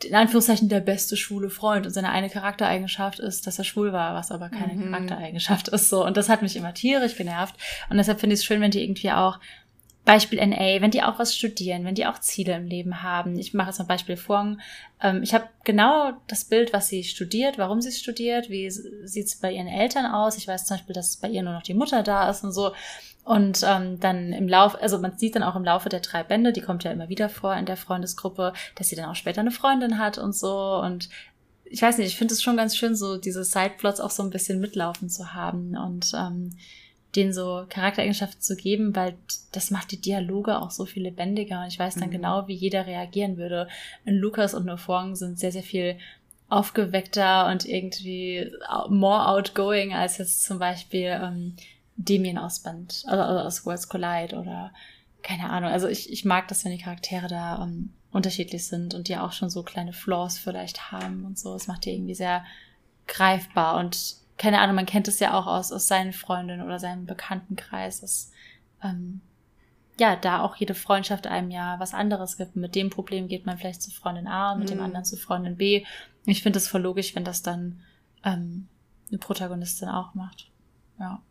[0.04, 4.14] in Anführungszeichen der beste schwule Freund und seine eine Charaktereigenschaft ist, dass er schwul war,
[4.14, 4.90] was aber keine mhm.
[4.90, 7.54] Charaktereigenschaft ist so und das hat mich immer tierisch genervt
[7.88, 9.38] und deshalb finde ich es schön, wenn die irgendwie auch
[10.04, 13.38] Beispiel NA, wenn die auch was studieren, wenn die auch Ziele im Leben haben.
[13.38, 14.60] Ich mache jetzt mal Beispiel Fong.
[15.00, 19.36] Ähm, ich habe genau das Bild, was sie studiert, warum sie studiert, wie sieht es
[19.36, 20.36] bei ihren Eltern aus.
[20.36, 22.72] Ich weiß zum Beispiel, dass bei ihr nur noch die Mutter da ist und so.
[23.24, 26.52] Und ähm, dann im Laufe, also man sieht dann auch im Laufe der drei Bände,
[26.52, 29.52] die kommt ja immer wieder vor in der Freundesgruppe, dass sie dann auch später eine
[29.52, 30.80] Freundin hat und so.
[30.82, 31.08] Und
[31.64, 34.30] ich weiß nicht, ich finde es schon ganz schön, so diese Sideplots auch so ein
[34.30, 36.56] bisschen mitlaufen zu haben und ähm,
[37.14, 39.14] denen so Charaktereigenschaften zu geben, weil
[39.52, 41.60] das macht die Dialoge auch so viel lebendiger.
[41.60, 42.12] Und ich weiß dann mhm.
[42.12, 43.68] genau, wie jeder reagieren würde.
[44.06, 45.98] Und Lukas und Nofong sind sehr, sehr viel
[46.48, 48.50] aufgeweckter und irgendwie
[48.88, 51.56] more outgoing als jetzt zum Beispiel ähm,
[51.96, 54.72] Damien aus Band, also, also aus Worlds Collide oder
[55.22, 55.70] keine Ahnung.
[55.70, 59.32] Also ich, ich mag das, wenn die Charaktere da ähm, unterschiedlich sind und die auch
[59.32, 61.54] schon so kleine Flaws vielleicht haben und so.
[61.54, 62.44] Es macht die irgendwie sehr
[63.06, 67.06] greifbar und keine Ahnung, man kennt es ja auch aus, aus seinen Freundinnen oder seinem
[67.06, 68.32] Bekanntenkreis, dass
[68.82, 69.20] ähm,
[70.00, 72.56] ja, da auch jede Freundschaft einem ja was anderes gibt.
[72.56, 74.74] Mit dem Problem geht man vielleicht zu Freundin A und mit mhm.
[74.74, 75.84] dem anderen zu Freundin B.
[76.26, 77.82] Ich finde es voll logisch, wenn das dann
[78.24, 78.66] ähm,
[79.10, 80.50] eine Protagonistin auch macht.
[80.98, 81.22] Ja.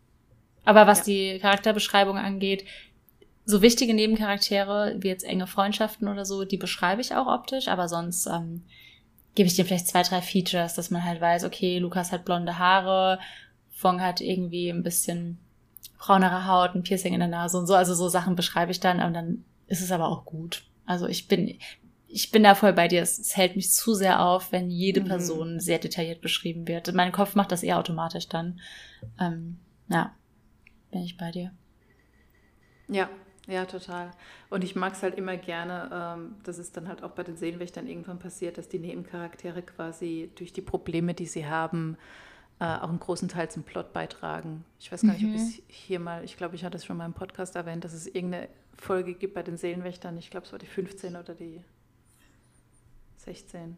[0.64, 1.04] Aber was ja.
[1.04, 2.64] die Charakterbeschreibung angeht,
[3.44, 7.90] so wichtige Nebencharaktere wie jetzt enge Freundschaften oder so, die beschreibe ich auch optisch, aber
[7.90, 8.64] sonst ähm,
[9.36, 12.58] gebe ich dir vielleicht zwei, drei Features, dass man halt weiß, okay, Lukas hat blonde
[12.58, 13.20] Haare,
[13.72, 15.40] Fong hat irgendwie ein bisschen
[15.98, 17.76] braunere Haut, ein Piercing in der Nase und so.
[17.76, 20.64] Also so Sachen beschreibe ich dann und dann ist es aber auch gut.
[20.86, 21.58] Also ich bin,
[22.08, 23.02] ich bin da voll bei dir.
[23.02, 25.06] Es, es hält mich zu sehr auf, wenn jede mhm.
[25.06, 26.94] Person sehr detailliert beschrieben wird.
[26.94, 28.60] Mein Kopf macht das eher automatisch dann.
[29.20, 30.12] Ähm, ja
[30.92, 31.52] bin ich bei dir.
[32.88, 33.10] Ja,
[33.48, 34.12] ja, total.
[34.50, 37.38] Und ich mag es halt immer gerne, ähm, dass es dann halt auch bei den
[37.38, 41.98] Seenwächtern irgendwann passiert, dass die Nebencharaktere quasi durch die Probleme, die sie haben,
[42.60, 44.64] äh, auch einen großen Teil zum Plot beitragen.
[44.80, 45.30] Ich weiß gar nicht, mhm.
[45.30, 47.84] ob ich es hier mal, ich glaube, ich hatte es schon mal im Podcast erwähnt,
[47.84, 50.18] dass es irgendeine Folge gibt bei den Seelenwächtern.
[50.18, 51.62] Ich glaube, es war die 15 oder die
[53.18, 53.78] 16.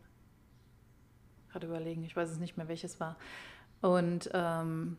[1.52, 3.16] Gerade überlegen, ich weiß es nicht mehr, welches war.
[3.82, 4.98] Und ähm,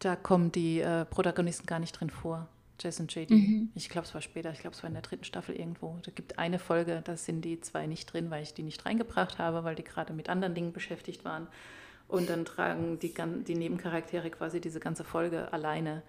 [0.00, 2.48] da kommen die äh, Protagonisten gar nicht drin vor.
[2.80, 3.30] Jess und JD.
[3.30, 3.70] Mhm.
[3.74, 5.98] Ich glaube, es war später, ich glaube, es war in der dritten Staffel irgendwo.
[6.02, 9.38] Da gibt eine Folge, da sind die zwei nicht drin, weil ich die nicht reingebracht
[9.38, 11.46] habe, weil die gerade mit anderen Dingen beschäftigt waren.
[12.08, 13.12] Und dann tragen die,
[13.44, 16.02] die Nebencharaktere quasi diese ganze Folge alleine.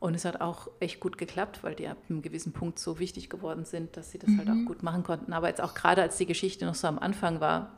[0.00, 3.30] Und es hat auch echt gut geklappt, weil die ab einem gewissen Punkt so wichtig
[3.30, 4.38] geworden sind, dass sie das mhm.
[4.38, 5.32] halt auch gut machen konnten.
[5.32, 7.70] Aber jetzt auch gerade, als die Geschichte noch so am Anfang war,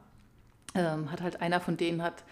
[0.75, 2.25] ähm, hat halt einer von denen hat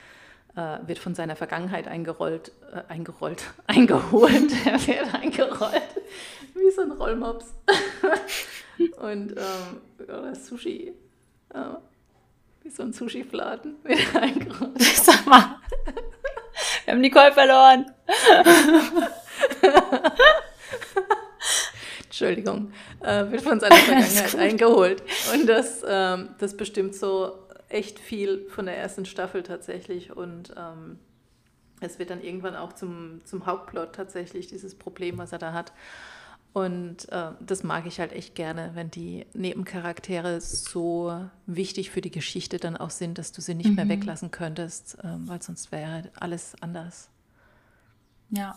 [0.57, 4.53] äh, wird von seiner Vergangenheit eingerollt, äh, eingerollt, eingeholt.
[4.67, 5.83] er wird eingerollt,
[6.55, 7.55] wie so ein Rollmops.
[8.99, 10.93] Und ähm, oder Sushi,
[11.55, 11.59] äh,
[12.63, 14.83] wie so ein Sushi-Fladen, wird eingerollt.
[14.83, 15.57] Sag mal,
[16.85, 17.87] wir haben Nicole verloren.
[22.05, 25.03] Entschuldigung, äh, wird von seiner Vergangenheit eingeholt.
[25.33, 30.99] Und das, ähm, das bestimmt so echt viel von der ersten Staffel tatsächlich und ähm,
[31.81, 35.73] es wird dann irgendwann auch zum, zum Hauptplot tatsächlich, dieses Problem, was er da hat.
[36.53, 42.11] Und äh, das mag ich halt echt gerne, wenn die Nebencharaktere so wichtig für die
[42.11, 43.77] Geschichte dann auch sind, dass du sie nicht mhm.
[43.77, 47.09] mehr weglassen könntest, äh, weil sonst wäre alles anders.
[48.31, 48.57] Ja.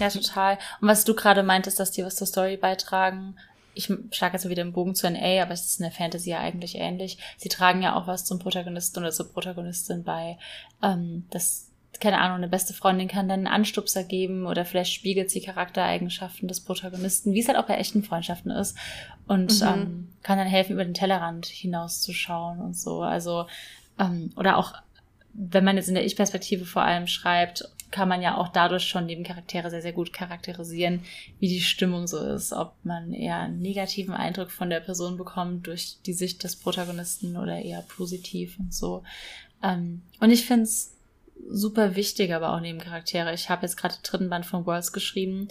[0.00, 0.58] Ja, total.
[0.80, 3.36] Und was du gerade meintest, dass die was zur Story beitragen,
[3.74, 6.40] ich schlage jetzt wieder den Bogen zu NA, aber es ist in der Fantasy ja
[6.40, 7.18] eigentlich ähnlich.
[7.36, 10.38] Sie tragen ja auch was zum Protagonisten oder zur Protagonistin bei.
[10.82, 15.30] Ähm, das, keine Ahnung, eine beste Freundin kann dann einen Anstupser geben oder vielleicht spiegelt
[15.30, 18.76] sie Charaktereigenschaften des Protagonisten, wie es halt auch bei echten Freundschaften ist.
[19.26, 19.66] Und mhm.
[19.66, 23.02] ähm, kann dann helfen, über den Tellerrand hinauszuschauen und so.
[23.02, 23.46] Also,
[23.98, 24.74] ähm, oder auch
[25.32, 29.06] wenn man jetzt in der Ich-Perspektive vor allem schreibt, kann man ja auch dadurch schon
[29.06, 31.02] Nebencharaktere sehr, sehr gut charakterisieren,
[31.38, 35.66] wie die Stimmung so ist, ob man eher einen negativen Eindruck von der Person bekommt
[35.66, 39.02] durch die Sicht des Protagonisten oder eher positiv und so.
[39.62, 40.96] Ähm, und ich finde es
[41.48, 43.34] super wichtige, aber auch Nebencharaktere.
[43.34, 45.48] Ich habe jetzt gerade den dritten Band von Worlds geschrieben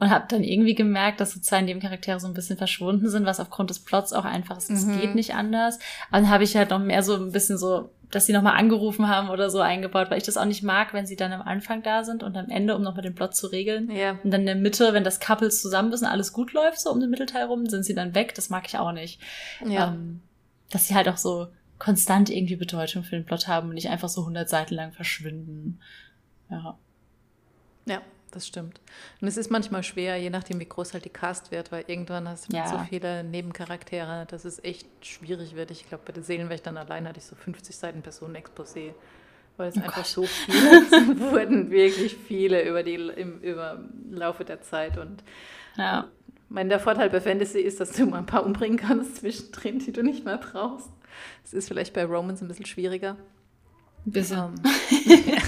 [0.00, 3.68] und habe dann irgendwie gemerkt, dass sozusagen Nebencharaktere so ein bisschen verschwunden sind, was aufgrund
[3.68, 4.70] des Plots auch einfach ist.
[4.70, 4.98] Es mhm.
[4.98, 5.76] geht nicht anders.
[5.76, 9.08] Und dann habe ich halt noch mehr so ein bisschen so, dass sie nochmal angerufen
[9.08, 11.82] haben oder so eingebaut, weil ich das auch nicht mag, wenn sie dann am Anfang
[11.82, 13.90] da sind und am Ende, um nochmal den Plot zu regeln.
[13.90, 14.18] Ja.
[14.24, 16.90] Und dann in der Mitte, wenn das Couples zusammen ist und alles gut läuft, so
[16.90, 18.34] um den Mittelteil rum, sind sie dann weg.
[18.34, 19.20] Das mag ich auch nicht.
[19.66, 19.88] Ja.
[19.88, 20.22] Ähm,
[20.70, 24.08] dass sie halt auch so konstant irgendwie Bedeutung für den Plot haben und nicht einfach
[24.08, 25.78] so 100 Seiten lang verschwinden.
[26.50, 26.78] Ja.
[27.84, 28.80] Ja, das stimmt.
[29.20, 32.28] Und es ist manchmal schwer, je nachdem, wie groß halt die Cast wird, weil irgendwann
[32.28, 32.66] hast du ja.
[32.66, 35.70] so viele Nebencharaktere, dass es echt schwierig wird.
[35.70, 38.92] Ich glaube, bei den Seelenwächtern allein hatte ich so 50 Seiten Personen-Exposé,
[39.56, 40.06] weil es oh einfach Gott.
[40.06, 40.60] so viele
[41.20, 44.98] wurden, wirklich viele über die im über Laufe der Zeit.
[44.98, 45.22] Und
[45.76, 46.08] ja.
[46.48, 49.92] mein, der Vorteil bei Fantasy ist, dass du mal ein paar umbringen kannst zwischendrin, die
[49.92, 50.88] du nicht mehr brauchst.
[51.42, 53.16] Das ist vielleicht bei Romans ein bisschen schwieriger.
[54.04, 54.38] Bisschen.
[54.38, 55.32] Um, ähm,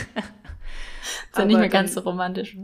[1.32, 2.56] ist ja nicht mehr ganz so romantisch.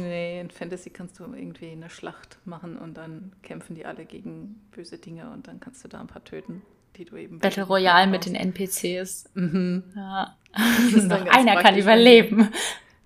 [0.00, 4.62] Nee, in Fantasy kannst du irgendwie eine Schlacht machen und dann kämpfen die alle gegen
[4.70, 6.62] böse Dinge und dann kannst du da ein paar töten,
[6.96, 7.38] die du eben.
[7.38, 9.26] Battle Royale mit den NPCs.
[9.34, 9.84] Mhm.
[9.94, 10.38] Ja.
[10.54, 12.48] Einer kann überleben.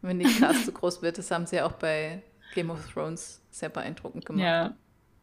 [0.02, 2.22] Wenn, die Cast so groß wird, das haben sie ja auch bei
[2.54, 4.44] Game of Thrones sehr beeindruckend gemacht.
[4.44, 4.74] Ja.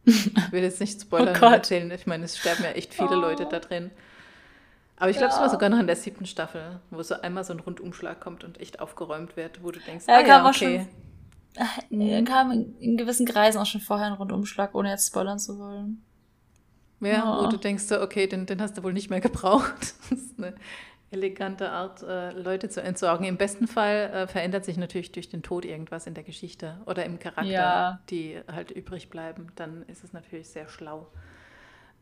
[0.04, 1.90] Ich will jetzt nicht Spoiler oh erzählen.
[1.90, 3.20] Ich meine, es sterben ja echt viele oh.
[3.20, 3.90] Leute da drin.
[4.98, 7.52] Aber ich glaube, es war sogar noch in der siebten Staffel, wo so einmal so
[7.52, 10.86] ein Rundumschlag kommt und echt aufgeräumt wird, wo du denkst, ja, ah, ja, okay.
[11.90, 15.38] Schon, äh, kam in, in, gewissen Kreisen auch schon vorher ein Rundumschlag, ohne jetzt spoilern
[15.38, 16.02] zu wollen.
[17.00, 19.94] Ja, wo du denkst, so, okay, den, den hast du wohl nicht mehr gebraucht.
[20.08, 20.54] Das ist eine
[21.10, 23.26] elegante Art, äh, Leute zu entsorgen.
[23.26, 27.04] Im besten Fall äh, verändert sich natürlich durch den Tod irgendwas in der Geschichte oder
[27.04, 28.00] im Charakter, ja.
[28.08, 29.48] die halt übrig bleiben.
[29.56, 31.06] Dann ist es natürlich sehr schlau.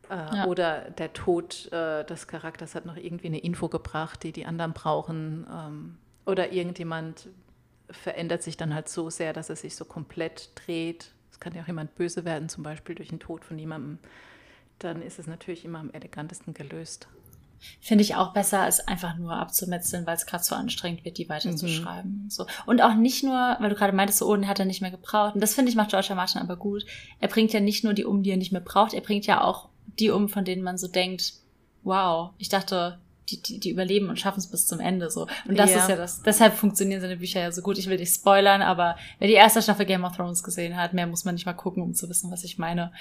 [0.09, 0.45] Äh, ja.
[0.45, 4.73] Oder der Tod äh, des Charakters hat noch irgendwie eine Info gebracht, die die anderen
[4.73, 5.47] brauchen.
[5.51, 7.29] Ähm, oder irgendjemand
[7.89, 11.11] verändert sich dann halt so sehr, dass er sich so komplett dreht.
[11.31, 13.99] Es kann ja auch jemand böse werden, zum Beispiel durch den Tod von jemandem.
[14.79, 17.07] Dann ist es natürlich immer am elegantesten gelöst.
[17.79, 21.29] Finde ich auch besser, als einfach nur abzumetzeln, weil es gerade so anstrengend wird, die
[21.29, 22.23] weiterzuschreiben.
[22.25, 22.29] Mhm.
[22.29, 22.45] So.
[22.65, 24.91] Und auch nicht nur, weil du gerade meintest, so, oh, den hat er nicht mehr
[24.91, 25.35] gebraucht.
[25.35, 26.15] Und das finde ich macht George R.
[26.15, 26.85] Martin aber gut.
[27.19, 29.41] Er bringt ja nicht nur die um, die er nicht mehr braucht, er bringt ja
[29.41, 31.33] auch die um, von denen man so denkt,
[31.83, 35.27] wow, ich dachte, die, die, die überleben und schaffen es bis zum Ende so.
[35.47, 35.77] Und das ja.
[35.79, 37.77] ist ja das, deshalb funktionieren seine Bücher ja so gut.
[37.77, 41.07] Ich will nicht spoilern, aber wer die erste Staffel Game of Thrones gesehen hat, mehr
[41.07, 42.91] muss man nicht mal gucken, um zu wissen, was ich meine.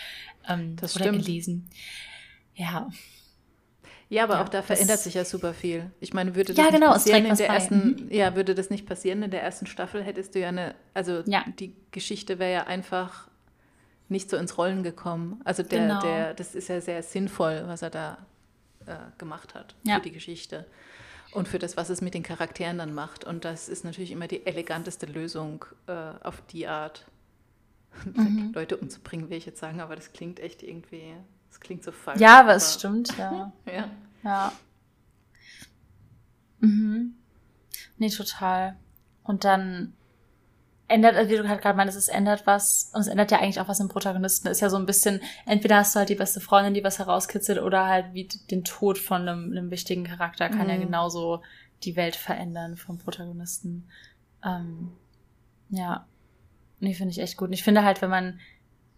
[0.48, 1.24] Ähm, das oder stimmt.
[1.24, 1.68] gelesen.
[2.54, 2.88] Ja.
[4.08, 5.90] Ja, aber ja, auch da verändert sich ja super viel.
[5.98, 8.10] Ich meine, würde das ja, genau, nicht passieren in der ersten, mhm.
[8.10, 11.44] ja, würde das nicht passieren in der ersten Staffel, hättest du ja eine, also ja.
[11.58, 13.28] die Geschichte wäre ja einfach
[14.08, 15.40] nicht so ins Rollen gekommen.
[15.44, 16.00] Also der, genau.
[16.00, 18.18] der, das ist ja sehr sinnvoll, was er da
[18.86, 19.96] äh, gemacht hat ja.
[19.96, 20.66] für die Geschichte
[21.32, 23.24] und für das, was es mit den Charakteren dann macht.
[23.24, 27.06] Und das ist natürlich immer die eleganteste Lösung äh, auf die Art,
[28.04, 28.52] mhm.
[28.54, 31.14] Leute umzubringen, will ich jetzt sagen, aber das klingt echt irgendwie,
[31.50, 32.20] das klingt so falsch.
[32.20, 33.52] Ja, aber es stimmt, ja.
[33.66, 33.90] ja.
[34.22, 34.52] Ja.
[36.60, 37.14] Mhm.
[37.98, 38.76] Nee, total.
[39.22, 39.94] Und dann
[40.94, 43.68] ändert, wie du halt gerade meinst, es ändert was und es ändert ja eigentlich auch
[43.68, 44.48] was im Protagonisten.
[44.48, 47.60] Ist ja so ein bisschen, entweder hast du halt die beste Freundin, die was herauskitzelt,
[47.60, 50.70] oder halt wie den Tod von einem, einem wichtigen Charakter kann mhm.
[50.70, 51.42] ja genauso
[51.82, 53.88] die Welt verändern vom Protagonisten.
[54.44, 54.92] Ähm,
[55.70, 56.06] ja,
[56.80, 57.48] nee, finde ich echt gut.
[57.48, 58.38] Und ich finde halt, wenn man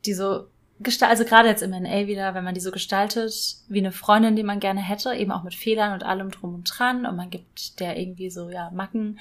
[0.04, 0.46] die so
[0.78, 4.36] gestaltet, also gerade jetzt im NA wieder, wenn man die so gestaltet wie eine Freundin,
[4.36, 7.30] die man gerne hätte, eben auch mit Fehlern und allem drum und dran und man
[7.30, 9.18] gibt der irgendwie so, ja, Macken,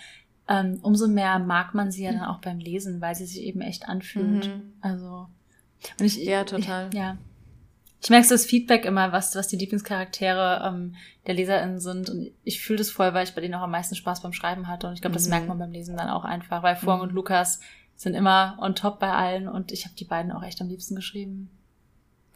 [0.48, 3.62] ähm, umso mehr mag man sie ja dann auch beim Lesen, weil sie sich eben
[3.62, 4.48] echt anfühlt.
[4.48, 4.74] Mhm.
[4.82, 5.28] Also
[6.00, 6.90] und ich, ja, total.
[6.90, 7.18] Ich, ja.
[8.02, 12.10] Ich merke so das Feedback immer, was, was die Lieblingscharaktere ähm, der LeserInnen sind.
[12.10, 14.68] Und ich fühle das voll, weil ich bei denen auch am meisten Spaß beim Schreiben
[14.68, 14.88] hatte.
[14.88, 15.32] Und ich glaube, das mhm.
[15.32, 17.04] merkt man beim Lesen dann auch einfach, weil Fuang mhm.
[17.04, 17.60] und Lukas
[17.96, 20.96] sind immer on top bei allen und ich habe die beiden auch echt am liebsten
[20.96, 21.50] geschrieben.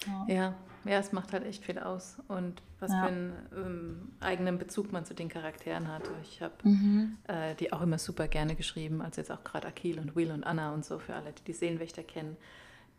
[0.07, 0.33] Ja.
[0.33, 0.55] ja.
[0.89, 2.17] Ja, es macht halt echt viel aus.
[2.27, 3.03] Und was ja.
[3.03, 6.01] für einen ähm, eigenen Bezug man zu den Charakteren hat.
[6.23, 7.17] Ich habe mhm.
[7.27, 10.43] äh, die auch immer super gerne geschrieben, also jetzt auch gerade Akil und Will und
[10.43, 12.37] Anna und so, für alle, die die Seelenwächter kennen,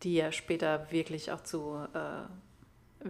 [0.03, 3.07] die ja später wirklich auch zu, äh,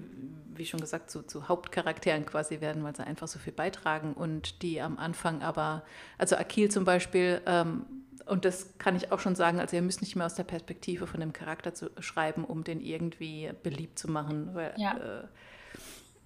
[0.56, 4.63] wie schon gesagt, zu, zu, Hauptcharakteren quasi werden, weil sie einfach so viel beitragen und
[4.63, 5.84] die am Anfang aber,
[6.17, 7.86] also Akil zum Beispiel, ähm,
[8.25, 11.07] und das kann ich auch schon sagen, also ihr müsst nicht mehr aus der Perspektive
[11.07, 14.53] von dem Charakter zu schreiben, um den irgendwie beliebt zu machen.
[14.53, 14.97] Weil, ja.
[14.97, 15.23] äh,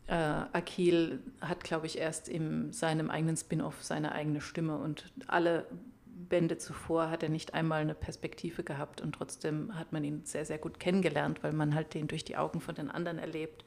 [0.08, 5.65] äh, Akil hat, glaube ich, erst in seinem eigenen Spin-off seine eigene Stimme und alle
[6.05, 10.45] Bände zuvor hat er nicht einmal eine Perspektive gehabt und trotzdem hat man ihn sehr,
[10.45, 13.65] sehr gut kennengelernt, weil man halt den durch die Augen von den anderen erlebt.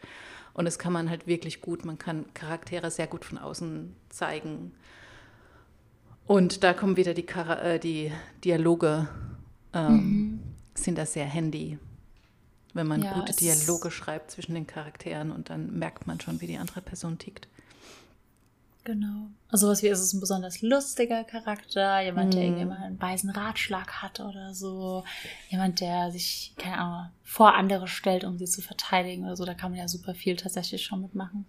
[0.55, 4.73] Und das kann man halt wirklich gut, man kann Charaktere sehr gut von außen zeigen
[6.29, 8.13] Und da kommen wieder die, Chara äh, die
[8.45, 9.09] Dialoge,
[9.73, 10.41] ähm, mhm.
[10.75, 11.79] sind da sehr handy.
[12.75, 16.47] Wenn man ja, gute Dialoge schreibt zwischen den Charakteren und dann merkt man schon, wie
[16.47, 17.49] die andere Person tickt.
[18.85, 19.29] Genau.
[19.49, 22.71] Also was wie ist es ein besonders lustiger Charakter, jemand, der irgendwie mhm.
[22.71, 25.05] mal einen weisen Ratschlag hat oder so,
[25.49, 29.55] jemand, der sich, keine Ahnung, vor andere stellt, um sie zu verteidigen oder so, da
[29.55, 31.47] kann man ja super viel tatsächlich schon mitmachen.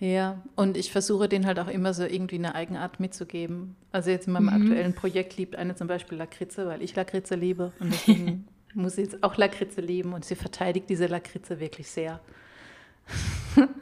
[0.00, 3.74] Ja, und ich versuche den halt auch immer so irgendwie eine Eigenart mitzugeben.
[3.90, 4.62] Also jetzt in meinem mhm.
[4.62, 9.02] aktuellen Projekt liebt eine zum Beispiel Lakritze, weil ich Lakritze liebe und deswegen muss sie
[9.02, 12.20] jetzt auch Lakritze lieben und sie verteidigt diese Lakritze wirklich sehr.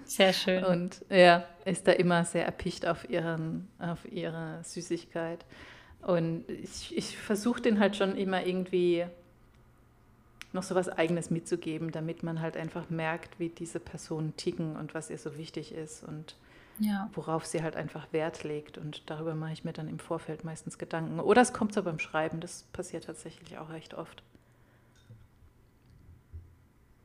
[0.05, 0.65] Sehr schön.
[0.65, 5.45] Und ja, ist da immer sehr erpicht auf, ihren, auf ihre Süßigkeit.
[6.01, 9.05] Und ich, ich versuche den halt schon immer irgendwie
[10.57, 14.95] noch so was Eigenes mitzugeben, damit man halt einfach merkt, wie diese Personen ticken und
[14.95, 16.35] was ihr so wichtig ist und
[16.79, 17.09] ja.
[17.15, 18.79] worauf sie halt einfach Wert legt.
[18.79, 21.21] Und darüber mache ich mir dann im Vorfeld meistens Gedanken.
[21.21, 24.23] Oder es kommt so beim Schreiben, das passiert tatsächlich auch recht oft.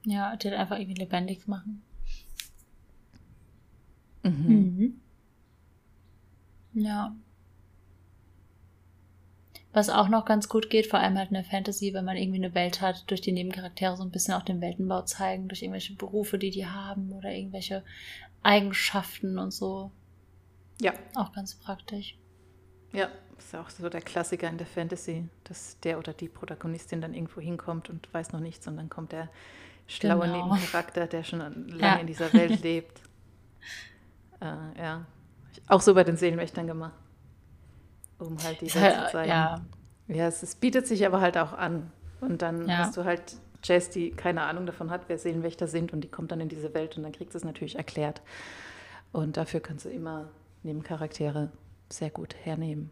[0.05, 1.83] Ja, die einfach irgendwie lebendig machen.
[4.23, 4.31] Mhm.
[4.33, 5.01] mhm.
[6.73, 7.15] Ja.
[9.73, 12.43] Was auch noch ganz gut geht, vor allem halt in der Fantasy, wenn man irgendwie
[12.43, 15.95] eine Welt hat, durch die Nebencharaktere so ein bisschen auch den Weltenbau zeigen, durch irgendwelche
[15.95, 17.83] Berufe, die die haben oder irgendwelche
[18.43, 19.91] Eigenschaften und so.
[20.81, 20.93] Ja.
[21.15, 22.17] Auch ganz praktisch.
[22.91, 27.13] Ja, ist auch so der Klassiker in der Fantasy, dass der oder die Protagonistin dann
[27.13, 29.29] irgendwo hinkommt und weiß noch nichts und dann kommt der
[29.87, 30.45] schlaue genau.
[30.45, 31.95] Nebencharakter, der schon lange ja.
[31.95, 33.01] in dieser Welt lebt
[34.41, 35.05] äh, ja,
[35.67, 36.93] auch so bei den Seelenwächtern gemacht.
[38.21, 39.29] Um halt die Welt zu zeigen.
[39.29, 39.61] Ja,
[40.07, 41.91] ja es, es, bietet sich aber halt auch an.
[42.21, 42.77] Und dann ja.
[42.77, 43.21] hast du halt
[43.63, 46.73] Jess, die keine Ahnung davon hat, wer Seelenwächter sind und die kommt dann in diese
[46.73, 48.21] Welt und dann kriegt sie es natürlich erklärt.
[49.11, 50.29] Und dafür kannst du immer
[50.63, 51.51] Nebencharaktere
[51.89, 52.91] sehr gut hernehmen.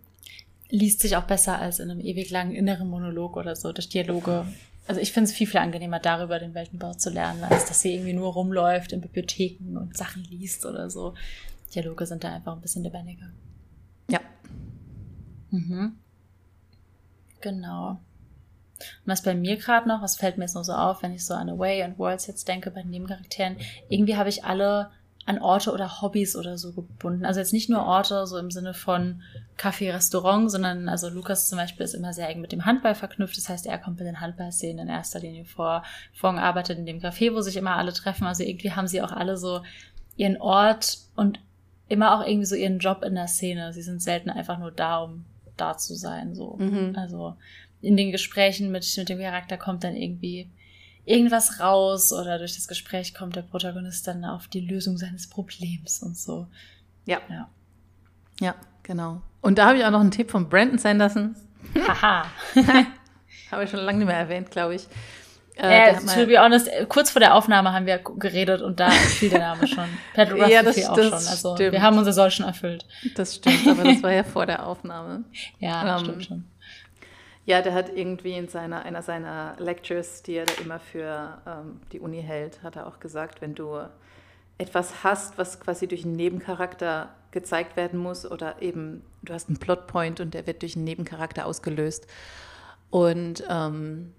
[0.69, 4.45] Liest sich auch besser als in einem ewig langen inneren Monolog oder so, durch Dialoge.
[4.87, 7.93] Also ich finde es viel, viel angenehmer, darüber den Weltenbau zu lernen, als dass sie
[7.93, 11.13] irgendwie nur rumläuft in Bibliotheken und Sachen liest oder so.
[11.73, 13.29] Dialoge sind da einfach ein bisschen lebendiger.
[15.51, 15.97] Mhm.
[17.41, 17.99] Genau.
[18.79, 21.25] Und was bei mir gerade noch, was fällt mir jetzt noch so auf, wenn ich
[21.25, 23.57] so an Away und Worlds jetzt denke bei den Nebencharakteren,
[23.89, 24.89] irgendwie habe ich alle
[25.25, 27.23] an Orte oder Hobbys oder so gebunden.
[27.23, 29.21] Also jetzt nicht nur Orte, so im Sinne von
[29.59, 33.37] Café, Restaurant, sondern also Lukas zum Beispiel ist immer sehr eng mit dem Handball verknüpft.
[33.37, 35.83] Das heißt, er kommt mit den Handballszenen in erster Linie vor.
[36.13, 38.25] Fong arbeitet in dem Café, wo sich immer alle treffen.
[38.25, 39.61] Also irgendwie haben sie auch alle so
[40.15, 41.39] ihren Ort und
[41.89, 43.71] immer auch irgendwie so ihren Job in der Szene.
[43.71, 45.25] Sie sind selten einfach nur da, um
[45.59, 46.33] da zu sein.
[46.35, 46.57] So.
[46.57, 46.95] Mhm.
[46.95, 47.35] Also
[47.81, 50.49] in den Gesprächen mit, mit dem Charakter kommt dann irgendwie
[51.05, 56.03] irgendwas raus oder durch das Gespräch kommt der Protagonist dann auf die Lösung seines Problems
[56.03, 56.47] und so.
[57.05, 57.19] Ja.
[57.29, 57.49] Ja,
[58.39, 59.21] ja genau.
[59.41, 61.35] Und da habe ich auch noch einen Tipp von Brandon Sanderson.
[61.87, 62.25] Haha.
[63.51, 64.87] habe ich schon lange nicht mehr erwähnt, glaube ich.
[65.61, 69.29] Äh, äh, to be honest, kurz vor der Aufnahme haben wir geredet und da fiel
[69.29, 69.85] der Name schon.
[70.13, 71.13] Pat ja, das, auch das schon.
[71.13, 71.73] Also stimmt.
[71.73, 72.85] wir haben unser Soll schon erfüllt.
[73.15, 75.23] Das stimmt, aber das war ja vor der Aufnahme.
[75.59, 76.45] Ja, ähm, stimmt schon.
[77.45, 81.81] Ja, der hat irgendwie in seiner, einer seiner Lectures, die er da immer für ähm,
[81.91, 83.79] die Uni hält, hat er auch gesagt, wenn du
[84.57, 89.57] etwas hast, was quasi durch einen Nebencharakter gezeigt werden muss oder eben du hast einen
[89.57, 92.07] Plotpoint und der wird durch einen Nebencharakter ausgelöst.
[92.89, 94.13] Und ähm,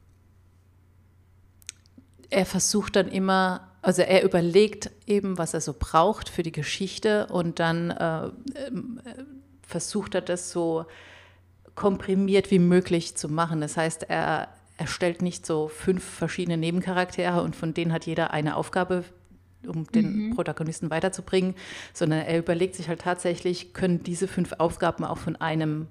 [2.30, 7.26] er versucht dann immer, also er überlegt eben, was er so braucht für die Geschichte
[7.26, 8.30] und dann äh, äh,
[9.62, 10.86] versucht er das so
[11.74, 13.60] komprimiert wie möglich zu machen.
[13.60, 18.56] Das heißt, er erstellt nicht so fünf verschiedene Nebencharaktere und von denen hat jeder eine
[18.56, 19.04] Aufgabe,
[19.66, 20.34] um den mhm.
[20.34, 21.54] Protagonisten weiterzubringen,
[21.92, 25.88] sondern er überlegt sich halt tatsächlich, können diese fünf Aufgaben auch von einem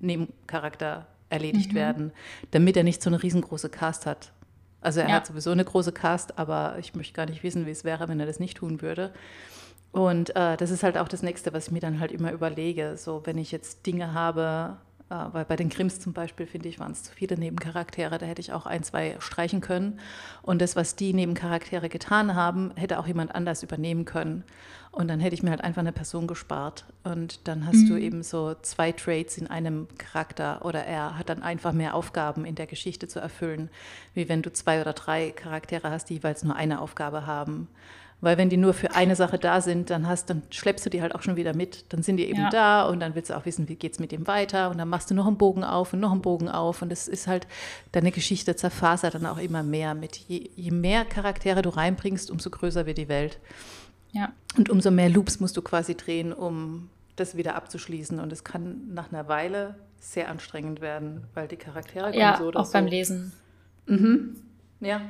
[0.00, 1.76] Nebencharakter erledigt mhm.
[1.76, 2.12] werden,
[2.50, 4.32] damit er nicht so eine riesengroße Cast hat.
[4.80, 5.14] Also er ja.
[5.16, 8.20] hat sowieso eine große Cast, aber ich möchte gar nicht wissen, wie es wäre, wenn
[8.20, 9.12] er das nicht tun würde.
[9.90, 12.96] Und äh, das ist halt auch das Nächste, was ich mir dann halt immer überlege.
[12.96, 14.76] So, wenn ich jetzt Dinge habe,
[15.08, 18.18] weil bei den Krims zum Beispiel, finde ich, waren es zu viele Nebencharaktere.
[18.18, 19.98] Da hätte ich auch ein, zwei streichen können.
[20.42, 24.44] Und das, was die Nebencharaktere getan haben, hätte auch jemand anders übernehmen können.
[24.90, 26.84] Und dann hätte ich mir halt einfach eine Person gespart.
[27.04, 27.88] Und dann hast mhm.
[27.88, 32.44] du eben so zwei Traits in einem Charakter oder er hat dann einfach mehr Aufgaben
[32.44, 33.70] in der Geschichte zu erfüllen,
[34.14, 37.68] wie wenn du zwei oder drei Charaktere hast, die jeweils nur eine Aufgabe haben.
[38.20, 41.02] Weil wenn die nur für eine Sache da sind, dann hast, dann schleppst du die
[41.02, 41.84] halt auch schon wieder mit.
[41.92, 42.50] Dann sind die eben ja.
[42.50, 44.70] da und dann willst du auch wissen, wie geht es mit dem weiter.
[44.70, 46.82] Und dann machst du noch einen Bogen auf und noch einen Bogen auf.
[46.82, 47.46] Und es ist halt,
[47.92, 50.16] deine Geschichte zerfasert dann auch immer mehr mit.
[50.16, 53.38] Je, je mehr Charaktere du reinbringst, umso größer wird die Welt.
[54.10, 54.32] Ja.
[54.56, 58.18] Und umso mehr Loops musst du quasi drehen, um das wieder abzuschließen.
[58.18, 62.46] Und es kann nach einer Weile sehr anstrengend werden, weil die Charaktere kommen ja, so
[62.46, 62.72] oder auch so.
[62.72, 63.32] beim Lesen.
[63.86, 64.36] Mhm.
[64.80, 65.02] Ja.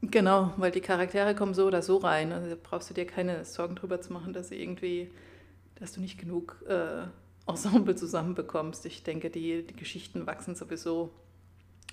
[0.00, 2.32] Genau, weil die Charaktere kommen so oder so rein.
[2.32, 5.10] Also da brauchst du dir keine Sorgen drüber zu machen, dass irgendwie,
[5.74, 7.02] dass du nicht genug äh,
[7.48, 8.86] Ensemble zusammenbekommst.
[8.86, 11.12] Ich denke, die, die Geschichten wachsen sowieso.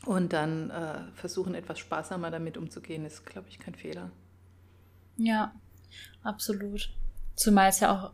[0.06, 4.12] Und dann äh, versuchen, etwas sparsamer damit umzugehen, ist, glaube ich, kein Fehler.
[5.18, 5.56] Ja,
[6.22, 6.90] absolut.
[7.36, 8.12] Zumal es ja auch,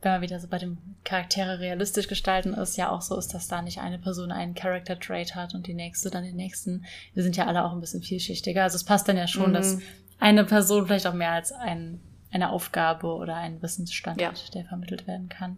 [0.00, 3.48] wenn man wieder so bei dem Charaktere realistisch gestalten ist, ja auch so ist, dass
[3.48, 6.84] da nicht eine Person einen Character Trait hat und die nächste dann den nächsten.
[7.14, 8.62] Wir sind ja alle auch ein bisschen vielschichtiger.
[8.62, 9.54] Also es passt dann ja schon, mhm.
[9.54, 9.78] dass
[10.20, 14.28] eine Person vielleicht auch mehr als ein, eine Aufgabe oder ein Wissensstand ja.
[14.28, 15.56] hat, der vermittelt werden kann.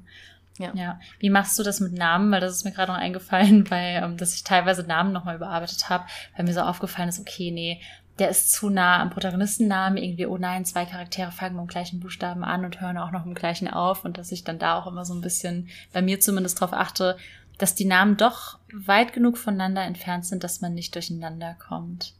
[0.59, 0.73] Ja.
[0.75, 1.01] ja.
[1.19, 2.31] Wie machst du das mit Namen?
[2.31, 5.89] Weil das ist mir gerade noch eingefallen, weil, ähm, dass ich teilweise Namen nochmal überarbeitet
[5.89, 6.05] habe,
[6.37, 7.81] weil mir so aufgefallen ist, okay, nee,
[8.19, 12.01] der ist zu nah am Protagonistennamen, irgendwie, oh nein, zwei Charaktere fangen mit dem gleichen
[12.01, 14.87] Buchstaben an und hören auch noch im gleichen auf und dass ich dann da auch
[14.87, 17.17] immer so ein bisschen, bei mir zumindest darauf achte,
[17.57, 22.15] dass die Namen doch weit genug voneinander entfernt sind, dass man nicht durcheinander kommt.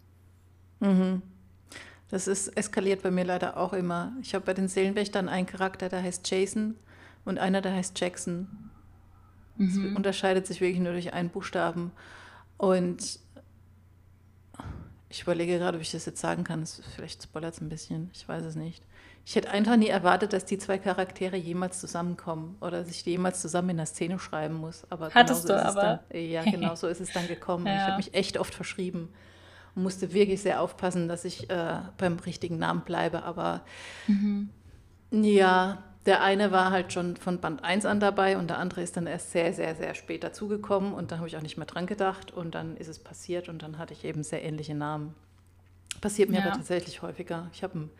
[0.81, 1.23] Mhm.
[2.11, 4.13] Das ist eskaliert bei mir leider auch immer.
[4.21, 6.75] Ich habe bei den Seelenwächtern einen Charakter, der heißt Jason
[7.25, 8.49] und einer, der heißt Jackson.
[9.59, 9.97] Das mhm.
[9.97, 11.93] unterscheidet sich wirklich nur durch einen Buchstaben.
[12.57, 13.21] Und
[15.11, 16.61] ich überlege gerade, ob ich das jetzt sagen kann.
[16.61, 18.11] Das, vielleicht spoilert es ein bisschen.
[18.15, 18.83] Ich weiß es nicht.
[19.27, 23.71] Ich hätte einfach nie erwartet, dass die zwei Charaktere jemals zusammenkommen oder sich jemals zusammen
[23.71, 24.87] in der Szene schreiben muss.
[24.89, 26.01] Aber Hattest du aber.
[26.11, 27.67] Dann, ja, genau so ist es dann gekommen.
[27.67, 27.75] ja.
[27.75, 29.13] Ich habe mich echt oft verschrieben
[29.75, 33.25] und musste wirklich sehr aufpassen, dass ich äh, beim richtigen Namen bleibe.
[33.25, 33.63] Aber
[34.07, 34.51] mhm.
[35.11, 38.97] ja, der eine war halt schon von Band 1 an dabei und der andere ist
[38.97, 41.87] dann erst sehr, sehr, sehr spät dazugekommen und da habe ich auch nicht mehr dran
[41.87, 45.15] gedacht und dann ist es passiert und dann hatte ich eben sehr ähnliche Namen.
[46.01, 46.45] Passiert mir ja.
[46.45, 47.51] aber tatsächlich häufiger.
[47.53, 47.91] Ich habe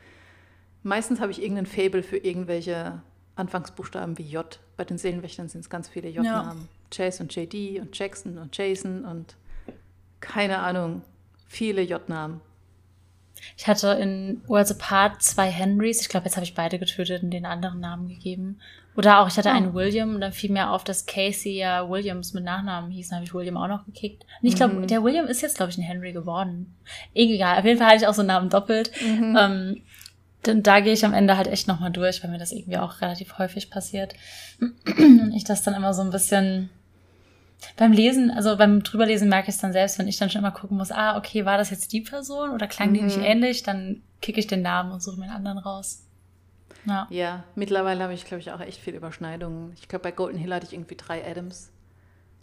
[0.83, 3.03] meistens habe ich irgendein Fable für irgendwelche
[3.37, 4.59] Anfangsbuchstaben wie J.
[4.77, 6.63] Bei den Seelenwächtern sind es ganz viele J-Namen.
[6.63, 6.69] Ja.
[6.91, 9.37] Chase und JD und Jackson und Jason und
[10.21, 11.03] keine Ahnung,
[11.47, 12.41] viele J-Namen.
[13.57, 16.01] Ich hatte in Worlds Apart zwei Henrys.
[16.01, 18.59] Ich glaube, jetzt habe ich beide getötet und den anderen Namen gegeben.
[18.97, 19.53] Oder auch, ich hatte oh.
[19.53, 23.09] einen William und dann fiel mir auf, dass Casey ja Williams mit Nachnamen hieß.
[23.09, 24.25] Dann habe ich William auch noch gekickt.
[24.43, 24.87] Und ich glaube, mhm.
[24.87, 26.75] der William ist jetzt, glaube ich, ein Henry geworden.
[27.15, 27.59] Egal.
[27.59, 28.91] Auf jeden Fall hatte ich auch so einen Namen doppelt.
[29.01, 29.37] Mhm.
[29.39, 29.83] Ähm,
[30.47, 33.01] denn da gehe ich am Ende halt echt nochmal durch, weil mir das irgendwie auch
[33.01, 34.15] relativ häufig passiert.
[34.61, 36.71] Und ich das dann immer so ein bisschen
[37.77, 40.53] beim Lesen, also beim drüberlesen merke ich es dann selbst, wenn ich dann schon immer
[40.53, 42.95] gucken muss, ah, okay, war das jetzt die Person oder klang mhm.
[42.95, 43.25] die nicht mhm.
[43.25, 46.07] ähnlich, dann kicke ich den Namen und suche mir einen anderen raus.
[46.87, 49.73] Ja, ja mittlerweile habe ich, glaube ich, auch echt viel Überschneidungen.
[49.75, 51.71] Ich glaube, bei Golden Hill hatte ich irgendwie drei Adams.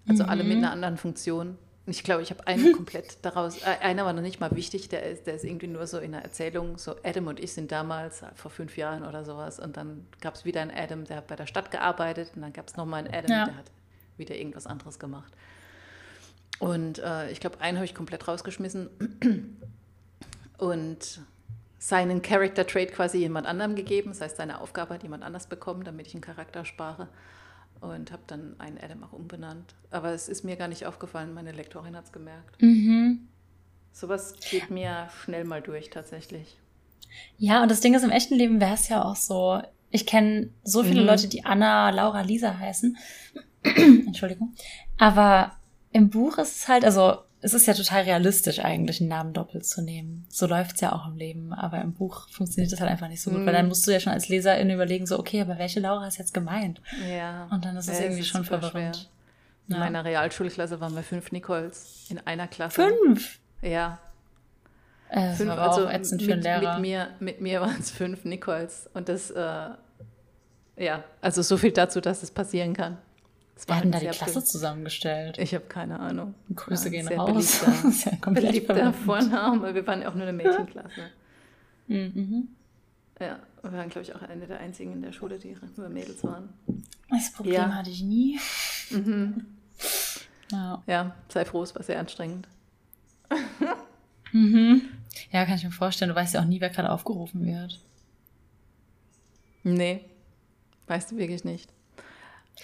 [0.08, 0.30] Also mhm.
[0.30, 1.58] alle mit einer anderen Funktion.
[1.86, 4.90] Und ich glaube, ich habe einen komplett daraus, äh, einer war noch nicht mal wichtig,
[4.90, 7.72] der ist, der ist irgendwie nur so in der Erzählung, so Adam und ich sind
[7.72, 11.18] damals, äh, vor fünf Jahren oder sowas, und dann gab es wieder einen Adam, der
[11.18, 13.46] hat bei der Stadt gearbeitet, und dann gab es nochmal einen Adam, ja.
[13.46, 13.72] der hat
[14.18, 15.34] wieder irgendwas anderes gemacht.
[16.60, 18.90] Und äh, ich glaube, einen habe ich komplett rausgeschmissen
[20.58, 21.22] und
[21.80, 24.10] seinen Character Trait quasi jemand anderem gegeben.
[24.10, 27.08] Das heißt, seine Aufgabe hat jemand anders bekommen, damit ich einen Charakter spare.
[27.80, 29.76] Und habe dann einen Adam auch umbenannt.
[29.92, 32.60] Aber es ist mir gar nicht aufgefallen, meine Lektorin hat es gemerkt.
[32.60, 33.28] Mhm.
[33.92, 36.58] Sowas geht mir schnell mal durch, tatsächlich.
[37.38, 39.62] Ja, und das Ding ist, im echten Leben wäre es ja auch so.
[39.92, 41.08] Ich kenne so viele mhm.
[41.08, 42.98] Leute, die Anna, Laura, Lisa heißen.
[44.08, 44.54] Entschuldigung.
[44.98, 45.54] Aber
[45.92, 49.66] im Buch ist es halt, also es ist ja total realistisch eigentlich, einen Namen doppelt
[49.66, 50.26] zu nehmen.
[50.30, 51.54] So läuft's ja auch im Leben.
[51.54, 53.46] Aber im Buch funktioniert das halt einfach nicht so gut, mm.
[53.46, 56.18] weil dann musst du ja schon als Leserin überlegen, so, okay, aber welche Laura ist
[56.18, 56.82] jetzt gemeint?
[57.08, 57.48] Ja.
[57.52, 59.10] Und dann ist es ja, irgendwie ist schon verwirrend.
[59.68, 59.80] In ja.
[59.80, 62.90] meiner Realschulklasse waren wir fünf Nicoles in einer Klasse.
[62.90, 63.40] Fünf?
[63.62, 64.00] Ja.
[65.10, 66.74] Äh, fünf, also ätzend für einen Lehrer.
[66.74, 68.90] Mit mir, mit mir waren es fünf Nicoles.
[68.94, 69.70] Und das, äh,
[70.78, 72.98] ja, also so viel dazu, dass es passieren kann.
[73.66, 75.38] Wir hatten da die Klasse zusammengestellt.
[75.38, 76.36] Ich habe keine Ahnung.
[76.54, 77.60] Grüße gehen raus.
[77.60, 79.74] Beliebter, das ist ja komplett beliebter Vorname.
[79.74, 81.10] Wir waren ja auch nur eine Mädchenklasse.
[81.88, 82.50] Mhm.
[83.20, 86.24] Ja, wir waren, glaube ich, auch eine der einzigen in der Schule, die nur Mädels
[86.24, 86.50] waren.
[87.10, 87.74] Das Problem ja.
[87.74, 88.40] hatte ich nie.
[88.92, 89.46] Mhm.
[90.52, 90.84] Ja.
[90.86, 92.48] ja, sei froh, es war sehr anstrengend.
[94.32, 94.82] mhm.
[95.32, 96.10] Ja, kann ich mir vorstellen.
[96.10, 97.82] Du weißt ja auch nie, wer gerade aufgerufen wird.
[99.64, 100.06] Nee,
[100.88, 101.74] weißt du wirklich nicht.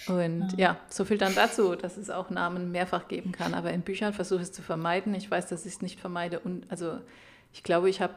[0.08, 0.58] Und ja.
[0.58, 0.76] ja.
[0.88, 3.54] so viel dann dazu, dass es auch Namen mehrfach geben kann.
[3.54, 5.14] Aber in Büchern versuche ich es zu vermeiden.
[5.14, 6.40] Ich weiß, dass ich es nicht vermeide.
[6.40, 6.98] Und also
[7.52, 8.14] ich glaube, ich habe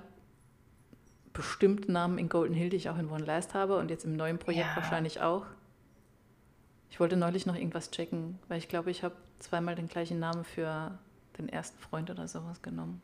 [1.34, 4.16] bestimmt Namen in Golden Hill, die ich auch in One Last habe und jetzt im
[4.16, 4.76] neuen Projekt ja.
[4.76, 5.46] wahrscheinlich auch.
[6.90, 10.44] Ich wollte neulich noch irgendwas checken, weil ich glaube, ich habe zweimal den gleichen Namen
[10.44, 10.98] für
[11.38, 13.02] den ersten Freund oder sowas genommen.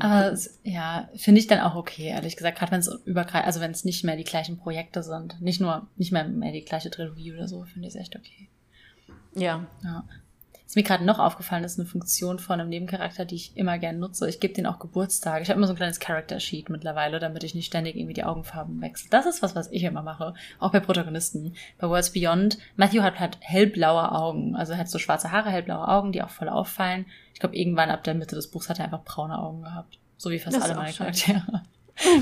[0.00, 2.58] Aber es, ja, finde ich dann auch okay, ehrlich gesagt.
[2.58, 5.40] Gerade wenn es übergreift, also wenn es nicht mehr die gleichen Projekte sind.
[5.40, 8.48] Nicht nur, nicht mehr, mehr die gleiche Trilogie oder so, finde ich es echt okay.
[9.34, 9.66] Ja.
[9.84, 10.04] ja.
[10.68, 13.98] Was mir gerade noch aufgefallen ist, eine Funktion von einem Nebencharakter, die ich immer gern
[13.98, 14.28] nutze.
[14.28, 15.42] Ich gebe denen auch Geburtstage.
[15.42, 18.82] Ich habe immer so ein kleines Character-Sheet mittlerweile, damit ich nicht ständig irgendwie die Augenfarben
[18.82, 19.08] wechsle.
[19.08, 20.34] Das ist was, was ich immer mache.
[20.58, 21.54] Auch bei Protagonisten.
[21.78, 22.58] Bei Worlds Beyond.
[22.76, 24.56] Matthew hat halt hellblaue Augen.
[24.56, 27.06] Also er hat so schwarze Haare, hellblaue Augen, die auch voll auffallen.
[27.32, 29.98] Ich glaube, irgendwann ab der Mitte des Buchs hat er einfach braune Augen gehabt.
[30.18, 31.62] So wie fast das alle meine Charaktere.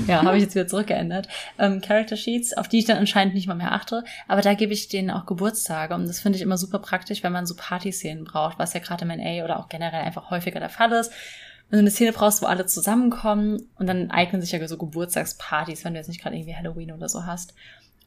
[0.07, 1.27] Ja, habe ich jetzt wieder zurückgeändert.
[1.57, 4.03] Ähm, Character Sheets, auf die ich dann anscheinend nicht mal mehr achte.
[4.27, 5.93] Aber da gebe ich denen auch Geburtstage.
[5.93, 9.05] Und das finde ich immer super praktisch, wenn man so Partyszenen braucht, was ja gerade
[9.05, 11.11] im NA oder auch generell einfach häufiger der Fall ist.
[11.69, 15.83] Wenn du eine Szene brauchst, wo alle zusammenkommen und dann eignen sich ja so Geburtstagspartys,
[15.83, 17.53] wenn du jetzt nicht gerade irgendwie Halloween oder so hast.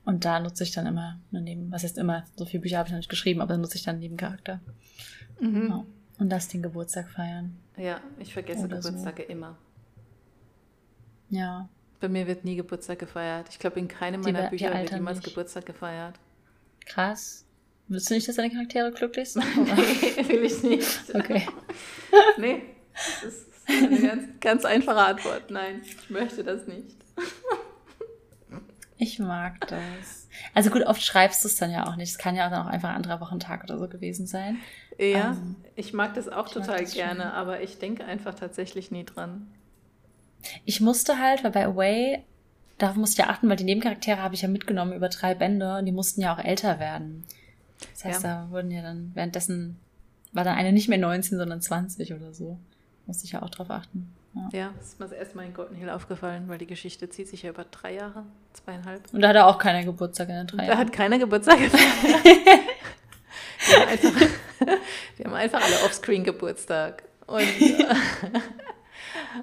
[0.05, 2.93] Und da nutze ich dann immer neben, was heißt immer, so viele Bücher habe ich
[2.93, 4.61] noch nicht geschrieben, aber nutze ich dann neben Charakter.
[5.41, 5.69] Mhm.
[5.69, 5.85] Ja.
[6.19, 7.57] Und lass den Geburtstag feiern.
[7.77, 9.33] Ja, ich vergesse oder Geburtstage so.
[9.33, 9.57] immer.
[11.31, 11.69] Ja.
[12.01, 13.47] Bei mir wird nie Geburtstag gefeiert.
[13.51, 15.29] Ich glaube, in keinem meiner die, Bücher wird jemals nicht.
[15.29, 16.15] Geburtstag gefeiert.
[16.87, 17.45] Krass.
[17.89, 19.45] Willst du nicht, dass deine Charaktere glücklich sind?
[19.57, 20.89] nee, will ich nicht.
[21.15, 21.47] Okay.
[22.39, 22.63] nee,
[23.23, 25.51] das ist eine ganz, ganz einfache Antwort.
[25.51, 26.97] Nein, ich möchte das nicht.
[28.97, 30.29] Ich mag das.
[30.55, 32.11] Also gut, oft schreibst du es dann ja auch nicht.
[32.11, 34.59] Es kann ja auch dann auch einfach ein anderer Wochentag oder so gewesen sein.
[34.99, 37.31] Ja, ähm, ich mag das auch total gerne, schon.
[37.31, 39.51] aber ich denke einfach tatsächlich nie dran.
[40.65, 42.25] Ich musste halt, weil bei Away,
[42.79, 45.79] darauf musste ich ja achten, weil die Nebencharaktere habe ich ja mitgenommen über drei Bände
[45.79, 47.25] und die mussten ja auch älter werden.
[47.93, 48.45] Das heißt, ja.
[48.45, 49.79] da wurden ja dann währenddessen,
[50.33, 52.59] war dann eine nicht mehr 19, sondern 20 oder so.
[53.07, 54.13] Musste ich ja auch drauf achten.
[54.35, 57.09] Ja, ja das ist mir das erste Mal in Golden Hill aufgefallen, weil die Geschichte
[57.09, 59.13] zieht sich ja über drei Jahre, zweieinhalb.
[59.13, 60.69] Und da hat er auch keiner Geburtstag in den drei Jahren.
[60.69, 61.67] Da hat keiner Geburtstag die,
[63.75, 64.13] haben einfach,
[65.19, 67.03] die haben einfach alle Offscreen Geburtstag.
[67.27, 67.41] Und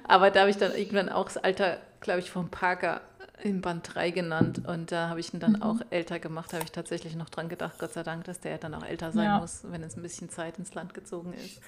[0.04, 3.00] Aber da habe ich dann irgendwann auch das Alter, glaube ich, vom Parker
[3.42, 5.62] in Band 3 genannt und da habe ich ihn dann mhm.
[5.62, 8.74] auch älter gemacht, habe ich tatsächlich noch dran gedacht, Gott sei Dank, dass der dann
[8.74, 9.38] auch älter sein ja.
[9.38, 11.60] muss, wenn es ein bisschen Zeit ins Land gezogen ist.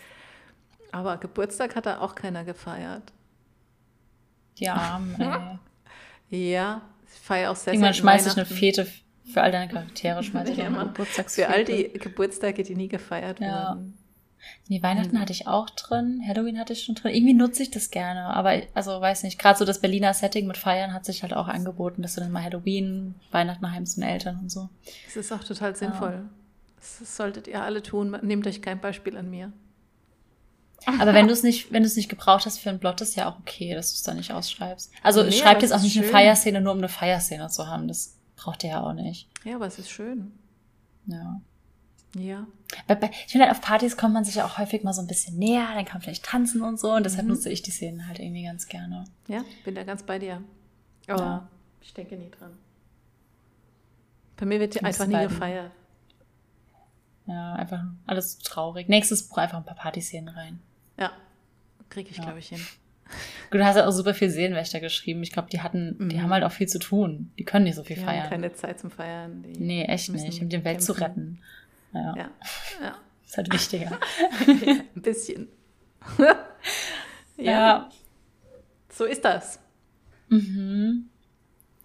[0.92, 3.04] Aber Geburtstag hat er auch keiner gefeiert.
[4.58, 5.16] Die Armen,
[6.28, 8.86] ja, ich feiere auch sehr Irgendwann schmeiße ich eine Fete
[9.32, 13.40] für all deine Charaktere, schmeiße ich ja, immer Für all die Geburtstage, die nie gefeiert
[13.40, 13.70] ja.
[13.70, 13.96] wurden.
[14.68, 15.20] Nee, Weihnachten mhm.
[15.20, 17.14] hatte ich auch drin, Halloween hatte ich schon drin.
[17.14, 20.56] Irgendwie nutze ich das gerne, aber also weiß nicht, gerade so das Berliner Setting mit
[20.56, 24.08] Feiern hat sich halt auch angeboten, dass du dann mal Halloween, Weihnachten heim zu den
[24.08, 24.68] Eltern und so.
[25.06, 26.12] Das ist auch total sinnvoll.
[26.12, 26.28] Ja.
[26.76, 28.16] Das solltet ihr alle tun.
[28.22, 29.52] Nehmt euch kein Beispiel an mir.
[30.86, 33.14] Aber wenn du es nicht, wenn du es nicht gebraucht hast für ein Plot, ist
[33.16, 34.90] ja auch okay, dass du es da nicht ausschreibst.
[35.02, 36.02] Also nee, schreibt jetzt auch nicht schön.
[36.02, 37.86] eine Feierszene, nur um eine Feierszene zu haben.
[37.86, 39.28] Das braucht ihr ja auch nicht.
[39.44, 40.32] Ja, aber es ist schön.
[41.06, 41.40] Ja.
[42.16, 42.46] Ja.
[42.88, 45.38] Ich finde halt, auf Partys kommt man sich ja auch häufig mal so ein bisschen
[45.38, 47.32] näher, dann kann man vielleicht tanzen und so und deshalb mhm.
[47.32, 49.04] nutze ich die Szenen halt irgendwie ganz gerne.
[49.28, 50.42] Ja, bin da ganz bei dir.
[51.06, 51.48] Aber ja.
[51.80, 52.52] ich denke nie dran.
[54.36, 55.70] Bei mir wird die einfach nie gefeiert.
[57.26, 58.88] Ja, einfach alles traurig.
[58.88, 60.60] Nächstes Buch einfach ein paar Partyszenen rein.
[60.98, 61.12] Ja,
[61.90, 62.24] kriege ich, ja.
[62.24, 62.60] glaube ich, hin.
[63.50, 65.22] Du hast ja auch super viel Seelenwächter geschrieben.
[65.22, 66.08] Ich glaube, die hatten, mhm.
[66.08, 67.32] die haben halt auch viel zu tun.
[67.38, 68.24] Die können nicht so viel die feiern.
[68.24, 69.42] Haben keine Zeit zum Feiern.
[69.42, 70.86] Die nee, echt nicht, um die Welt kämpfen.
[70.86, 71.38] zu retten.
[71.92, 72.14] Ja.
[72.16, 72.30] ja.
[72.82, 72.94] ja.
[73.24, 73.98] Ist halt wichtiger.
[74.46, 75.48] ein bisschen.
[77.36, 77.88] ja.
[78.92, 79.60] So ist das.
[80.28, 81.10] Mhm.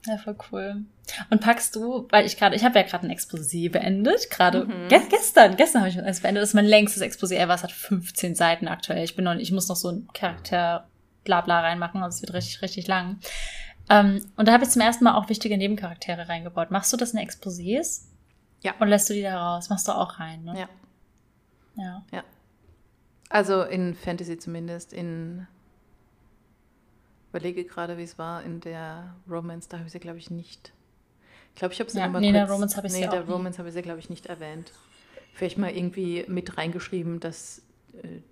[0.08, 0.86] Ja, voll cool.
[1.30, 4.88] Und packst du, weil ich gerade, ich habe ja gerade ein Exposé beendet, gerade mhm.
[4.88, 7.72] ge gestern, gestern habe ich es beendet, das ist mein längstes Exposé ever, es hat
[7.72, 9.04] 15 Seiten aktuell.
[9.04, 10.88] Ich bin noch, ich muss noch so ein Charakter
[11.24, 13.20] Blabla reinmachen, also es wird richtig, richtig lang.
[13.90, 16.72] Ähm, und da habe ich zum ersten Mal auch wichtige Nebencharaktere reingebaut.
[16.72, 18.06] Machst du das in Exposés?
[18.66, 18.74] Ja.
[18.80, 19.70] Und lässt du die da raus?
[19.70, 20.60] Machst du auch rein, ne?
[20.60, 20.70] Ja.
[21.76, 22.04] Ja.
[22.12, 22.24] Ja.
[23.30, 25.46] Also in Fantasy zumindest, in
[27.30, 30.74] überlege gerade, wie es war in der Romance, da habe ich sie, glaube ich, nicht.
[31.54, 33.08] Ich glaube, ich habe sie ja, immer nee, kurz, in der Romance habe ich nee,
[33.08, 34.72] der Romance habe ich sie, glaube ich, nicht erwähnt.
[35.34, 37.62] Vielleicht mal irgendwie mit reingeschrieben, dass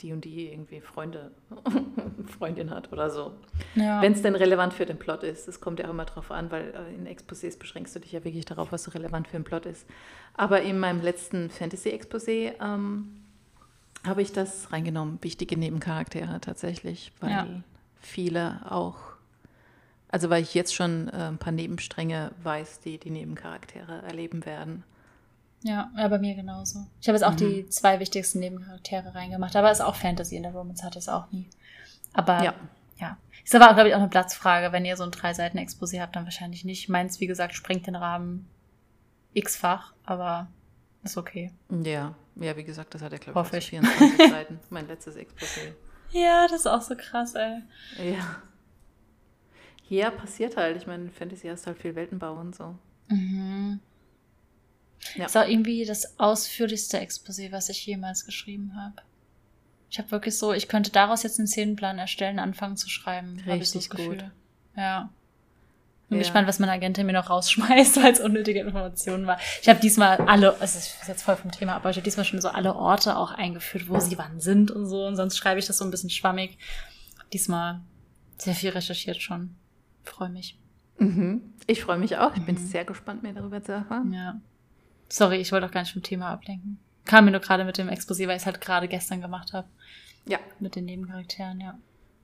[0.01, 1.31] die und die irgendwie Freunde,
[2.37, 3.33] Freundin hat oder so.
[3.75, 4.01] Ja.
[4.01, 5.47] Wenn es denn relevant für den Plot ist.
[5.47, 8.23] Das kommt ja auch immer drauf an, weil äh, in Exposés beschränkst du dich ja
[8.23, 9.85] wirklich darauf, was so relevant für den Plot ist.
[10.33, 13.23] Aber in meinem letzten Fantasy-Exposé ähm,
[14.05, 17.47] habe ich das reingenommen, wichtige Nebencharaktere tatsächlich, weil ja.
[17.99, 18.97] viele auch,
[20.09, 24.83] also weil ich jetzt schon äh, ein paar Nebenstränge weiß, die die Nebencharaktere erleben werden.
[25.63, 26.85] Ja, ja, bei mir genauso.
[27.01, 27.37] Ich habe jetzt auch mhm.
[27.37, 31.07] die zwei wichtigsten Nebencharaktere reingemacht, aber es ist auch Fantasy in der Romance hatte es
[31.07, 31.49] auch nie.
[32.13, 32.53] Aber ja.
[32.99, 33.17] ja.
[33.43, 34.71] Ist aber, glaube ich, auch eine Platzfrage.
[34.71, 36.89] Wenn ihr so ein drei Seiten Exposé habt, dann wahrscheinlich nicht.
[36.89, 38.47] Meins, wie gesagt, sprengt den Rahmen
[39.33, 40.47] x-fach, aber
[41.03, 41.51] ist okay.
[41.69, 44.59] Ja, ja, wie gesagt, das hat er, glaube ich, 24 Seiten.
[44.69, 45.73] Mein letztes Exposé.
[46.11, 47.61] Ja, das ist auch so krass, ey.
[47.97, 48.35] Ja.
[49.89, 50.77] Ja, passiert halt.
[50.77, 52.75] Ich meine, Fantasy hast halt viel Weltenbau und so.
[53.09, 53.79] Mhm.
[55.15, 55.23] Ja.
[55.23, 58.95] Das war irgendwie das ausführlichste Exposé, was ich jemals geschrieben habe.
[59.89, 63.37] Ich habe wirklich so, ich könnte daraus jetzt einen Szenenplan erstellen, anfangen zu schreiben.
[63.37, 64.07] ich so Richtig Gefühl.
[64.17, 64.25] gut.
[64.75, 65.09] Ja.
[66.09, 66.23] Bin Ja.
[66.23, 69.39] gespannt, was meine Agentin mir noch rausschmeißt, weil es unnötige Informationen war.
[69.61, 72.41] Ich habe diesmal alle, es ist jetzt voll vom Thema, aber ich habe diesmal schon
[72.41, 75.05] so alle Orte auch eingeführt, wo sie wann sind und so.
[75.05, 76.57] Und sonst schreibe ich das so ein bisschen schwammig.
[77.31, 77.81] Diesmal
[78.37, 79.55] sehr viel recherchiert schon.
[80.03, 80.57] Freue mich.
[80.97, 81.53] Mhm.
[81.67, 82.35] Ich freue mich auch.
[82.35, 82.67] Ich bin Mhm.
[82.67, 84.11] sehr gespannt, mehr darüber zu erfahren.
[84.11, 84.39] Ja.
[85.09, 86.79] Sorry, ich wollte auch gar nicht vom Thema ablenken.
[87.05, 89.67] Kam mir nur gerade mit dem Exposé, weil ich es halt gerade gestern gemacht habe.
[90.25, 91.77] Ja, Mit den Nebencharakteren, ja.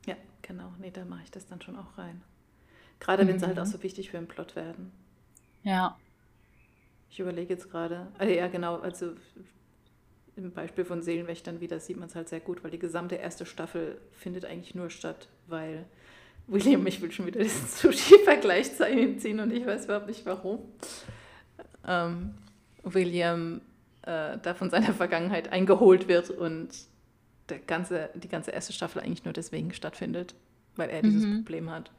[0.06, 0.72] ja, genau.
[0.80, 2.22] Nee, da mache ich das dann schon auch rein.
[3.02, 3.62] Gerade wenn sie halt Mhm.
[3.64, 4.92] auch so wichtig für den Plot werden.
[5.64, 5.98] Ja.
[7.10, 8.08] Ich überlege jetzt gerade.
[8.18, 8.78] Also ja, genau.
[8.78, 9.14] Also
[10.38, 13.46] im Beispiel von Seelenwächtern wieder sieht man es halt sehr gut, weil die gesamte erste
[13.46, 15.86] Staffel findet eigentlich nur statt, weil
[16.48, 20.60] William, ich will schon wieder diesen Sushi-Vergleich ziehen und ich weiß überhaupt nicht warum.
[21.86, 22.36] Ähm,
[22.84, 23.62] William
[24.04, 26.70] äh, da von seiner Vergangenheit eingeholt wird und
[27.50, 30.36] der ganze, die ganze erste Staffel eigentlich nur deswegen stattfindet,
[30.76, 31.36] weil er dieses Mhm.
[31.44, 31.92] Problem hat.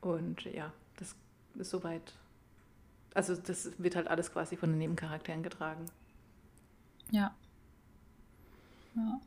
[0.00, 1.14] Und ja, das
[1.56, 2.12] ist soweit.
[3.14, 5.86] Also das wird halt alles quasi von den Nebencharakteren getragen.
[7.10, 7.34] Ja.
[8.96, 9.20] Ja.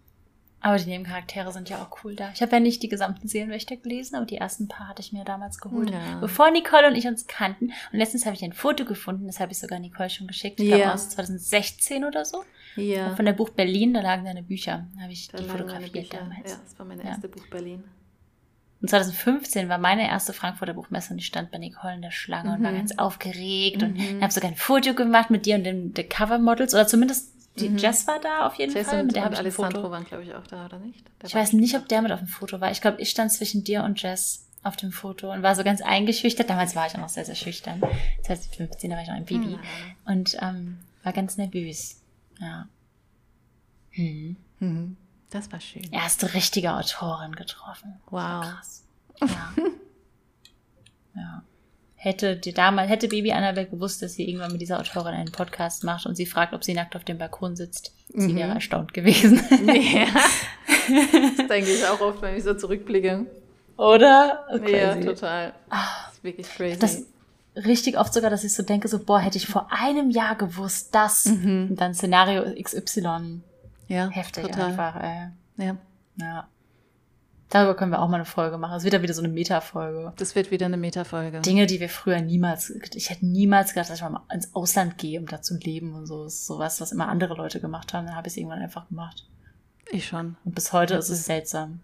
[0.67, 2.29] Aber die Nebencharaktere sind ja auch cool da.
[2.33, 5.23] Ich habe ja nicht die gesamten Seelenwächter gelesen, aber die ersten paar hatte ich mir
[5.23, 5.89] damals geholt.
[5.91, 6.19] Ja.
[6.19, 7.67] Bevor Nicole und ich uns kannten.
[7.91, 10.59] Und letztens habe ich ein Foto gefunden, das habe ich sogar Nicole schon geschickt.
[10.59, 10.77] Ich Ja.
[10.77, 12.43] glaube aus 2016 oder so.
[12.75, 14.87] Ja, Von der Buch Berlin, da lagen deine Bücher.
[14.95, 16.51] Da habe ich da die fotografiert damals.
[16.51, 17.09] Ja, das war meine Ja.
[17.11, 17.83] erste Buch Berlin.
[18.81, 22.53] Und 2015 war meine erste Frankfurter Buchmesse und ich stand bei Nicole in der Schlange
[22.53, 22.75] und war Mhm.
[22.77, 24.21] ganz aufgeregt und Mhm.
[24.21, 27.77] habe sogar ein Foto gemacht mit dir und den, den Cover-Models oder zumindest die Mhm.
[27.77, 29.01] Jess war da auf jeden Jess Fall.
[29.01, 29.91] und, Mit der und ich Alessandro Foto.
[29.91, 31.03] waren, glaube ich, auch da, oder nicht?
[31.21, 32.71] Der Ich weiß nicht, ob der mit auf dem Foto war.
[32.71, 35.81] Ich glaube, ich stand zwischen dir und Jess auf dem Foto und war so ganz
[35.81, 36.49] eingeschüchtert.
[36.49, 37.81] Damals war ich auch noch sehr, sehr schüchtern.
[38.23, 39.53] 2015, da war ich noch ein Baby.
[39.53, 39.59] Hm.
[40.05, 42.01] Und ähm, war ganz nervös.
[42.39, 42.67] Ja.
[43.91, 44.35] Hm.
[44.59, 44.97] Mhm.
[45.29, 45.83] Das war schön.
[45.91, 47.99] Erste richtige Autorin getroffen.
[48.09, 48.43] Wow.
[48.45, 48.83] Krass.
[49.21, 49.53] Ja.
[51.15, 51.43] ja.
[51.99, 55.83] Hätte die damals, hätte Baby Annabelle gewusst, dass sie irgendwann mit dieser Autorin einen Podcast
[55.83, 58.35] macht und sie fragt, ob sie nackt auf dem Balkon sitzt, sie Mhm.
[58.35, 59.41] wäre erstaunt gewesen.
[59.65, 60.05] Ja.
[61.37, 63.25] das denke ich auch oft, wenn ich so zurückblicke.
[63.77, 64.45] Oder?
[64.51, 65.07] Ja, Crazy.
[65.07, 65.53] total.
[65.69, 66.79] Das ist wirklich crazy.
[66.79, 67.03] Das
[67.65, 70.93] richtig oft sogar, dass ich so denke, so, boah, hätte ich vor einem Jahr gewusst,
[70.93, 71.25] das.
[71.25, 71.67] Mhm.
[71.71, 73.41] Und dann Szenario XY.
[73.87, 74.65] ja, Heftig total.
[74.67, 75.27] einfach, ey.
[75.65, 75.77] Ja.
[76.17, 76.47] Ja.
[77.49, 78.75] Darüber können wir auch mal eine Folge machen.
[78.75, 80.11] Es wird ja wieder so eine Meta-Folge.
[80.17, 81.39] Das wird wieder eine Metafolge.
[81.41, 85.17] Dinge, die wir früher niemals, ich hätte niemals gedacht, dass ich mal ins Ausland gehe,
[85.19, 86.25] um da zu leben und so.
[86.25, 88.05] Das ist sowas, was immer andere Leute gemacht haben.
[88.07, 89.25] Dann habe ich es irgendwann einfach gemacht.
[89.91, 90.35] Ich schon.
[90.43, 91.79] Und bis heute ist es seltsam.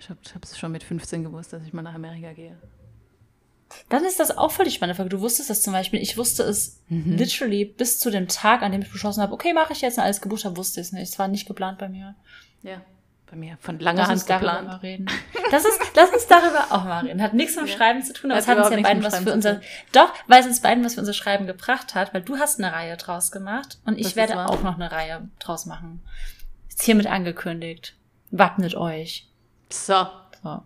[0.00, 2.56] Ich habe es schon mit 15 gewusst, dass ich mal nach Amerika gehe.
[3.90, 5.10] Dann ist das auch voll die spannende Frage.
[5.10, 6.00] Du wusstest das zum Beispiel.
[6.00, 7.16] Ich wusste es Mhm.
[7.16, 10.04] literally bis zu dem Tag, an dem ich beschlossen habe, okay, mache ich jetzt und
[10.04, 11.02] alles gebucht habe, wusste ich es nicht.
[11.12, 12.14] Es war nicht geplant bei mir.
[12.62, 12.80] Ja,
[13.30, 14.82] bei mir von langer Lass Hand geplant.
[14.82, 15.06] reden.
[15.50, 17.22] Das ist, lass uns darüber auch mal reden.
[17.22, 17.76] Hat nichts mit dem Ja.
[17.78, 19.62] Schreiben zu tun, aber es hat uns ja beiden was für unser,
[19.92, 22.70] doch, weil es uns beiden was für unser Schreiben gebracht hat, weil du hast eine
[22.74, 26.02] Reihe draus gemacht und ich Das werde auch noch eine Reihe draus machen.
[26.68, 27.94] Ist hiermit angekündigt.
[28.30, 29.26] Wappnet euch.
[29.72, 30.06] So,
[30.42, 30.62] So.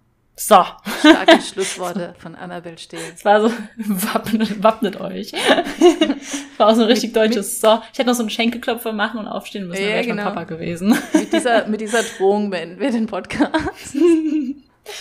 [0.46, 0.64] So.
[1.00, 3.00] starke Schlussworte von Annabel Stehl.
[3.14, 5.32] Es war so, wappnet, wappnet euch.
[6.56, 7.80] war auch so ein richtig deutsches So.
[7.92, 10.24] Ich hätte noch so einen Schenkelklopfer machen und aufstehen müssen, dann Ja, wäre ich genau.
[10.24, 10.96] mein Papa gewesen.
[11.12, 13.94] Mit dieser, mit dieser Drohung beenden wir den Podcast.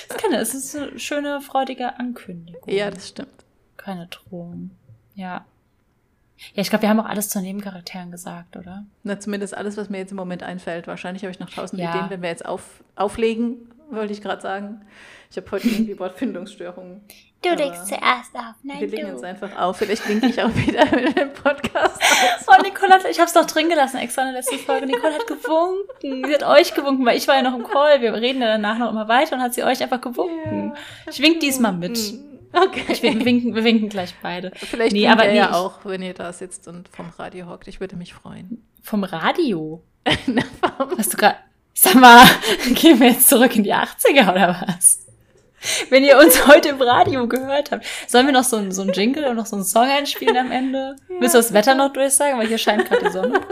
[0.07, 2.69] Das kann es ist eine schöne, freudige Ankündigung.
[2.71, 3.29] Ja, das stimmt.
[3.77, 4.71] Keine Drohung.
[5.15, 5.45] Ja.
[6.53, 8.85] Ja, ich glaube, wir haben auch alles zu Nebencharakteren gesagt, oder?
[9.03, 10.87] Na, zumindest alles, was mir jetzt im Moment einfällt.
[10.87, 11.91] Wahrscheinlich habe ich noch tausend Ja.
[11.95, 13.57] Ideen, wenn wir jetzt auf, auflegen,
[13.91, 14.85] wollte ich gerade sagen.
[15.29, 17.01] Ich habe heute irgendwie Wortfindungsstörungen.
[17.41, 18.53] Du legst zuerst auf.
[18.61, 19.13] Nein, wir legen du.
[19.13, 19.77] jetzt einfach auf.
[19.77, 21.99] Vielleicht linke ich auch wieder mit dem Podcast.
[22.47, 24.85] Oh, Nicole hat, ich hab's doch drin gelassen extra in der letzten Folge.
[24.85, 26.27] Nicole hat gewunken.
[26.27, 28.01] Sie hat euch gewunken, weil ich war ja noch im Call.
[28.01, 30.73] Wir reden ja danach noch immer weiter und hat sie euch einfach gewunken.
[31.09, 31.97] Ich wink diesmal mit.
[32.53, 32.83] Okay.
[32.89, 34.51] Ich, wir, winken, wir winken gleich beide.
[34.55, 37.67] Vielleicht Nee, aber aber nee, ja auch, wenn ihr da sitzt und vom Radio hockt.
[37.67, 38.63] Ich würde mich freuen.
[38.83, 39.81] Vom Radio.
[40.97, 41.37] Hast du gerade.
[41.73, 42.23] Sag mal,
[42.73, 44.99] gehen wir jetzt zurück in die 80er oder was?
[45.89, 48.93] Wenn ihr uns heute im Radio gehört habt, sollen wir noch so ein, so ein
[48.93, 50.95] Jingle und noch so einen Song einspielen am Ende?
[51.07, 52.39] Willst du das Wetter noch durchsagen?
[52.39, 53.41] Weil hier scheint gerade die Sonne.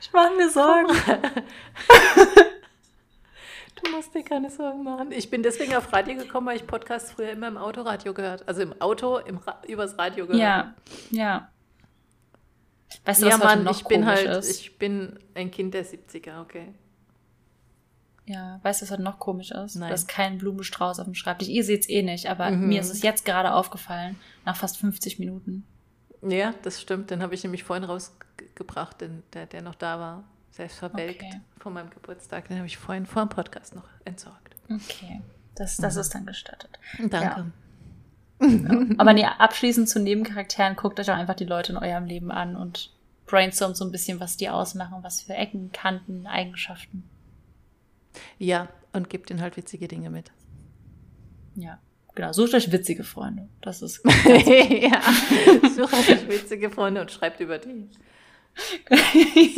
[0.00, 0.88] Ich mache mir Sorgen.
[3.82, 5.12] Du musst dir keine Sorgen machen.
[5.12, 8.48] Ich bin deswegen auf Radio gekommen, weil ich Podcasts früher immer im Autoradio gehört.
[8.48, 10.40] Also im Auto, im Ra übers Radio gehört.
[10.40, 10.74] Ja,
[11.10, 11.50] ja.
[13.06, 14.60] Weißt du, ja, was heute Mann, noch ich bin halt, ist?
[14.60, 16.74] ich bin ein Kind der 70er, okay.
[18.26, 19.76] Ja, weißt du, was heute noch komisch ist?
[19.76, 19.92] Nein.
[19.92, 21.48] Ist kein Blumenstrauß auf dem Schreibtisch.
[21.48, 22.68] Ihr seht's eh nicht, aber Mhm.
[22.68, 25.64] mir ist es jetzt gerade aufgefallen, nach fast 50 Minuten.
[26.22, 27.10] Ja, das stimmt.
[27.10, 30.24] Den habe ich nämlich vorhin rausgebracht, den, der, der noch da war.
[30.50, 31.40] Selbst verwelkt Okay.
[31.60, 32.48] von meinem Geburtstag.
[32.48, 34.56] Den habe ich vorhin vor dem Podcast noch entsorgt.
[34.68, 35.20] Okay,
[35.54, 36.00] das, das Mhm.
[36.00, 36.78] ist dann gestattet.
[37.10, 37.52] Danke.
[38.98, 42.56] Aber nee, abschließend zu Nebencharakteren, guckt euch auch einfach die Leute in eurem Leben an
[42.56, 42.90] und
[43.26, 47.04] brainstormt so ein bisschen, was die ausmachen, was für Ecken, Kanten, Eigenschaften.
[48.38, 50.32] Ja, und gebt ihnen halt witzige Dinge mit.
[51.54, 51.78] Ja,
[52.14, 52.32] genau.
[52.32, 53.48] Sucht euch witzige Freunde.
[53.60, 55.00] Das ist ja,
[55.74, 57.88] sucht euch witzige Freunde und schreibt über die.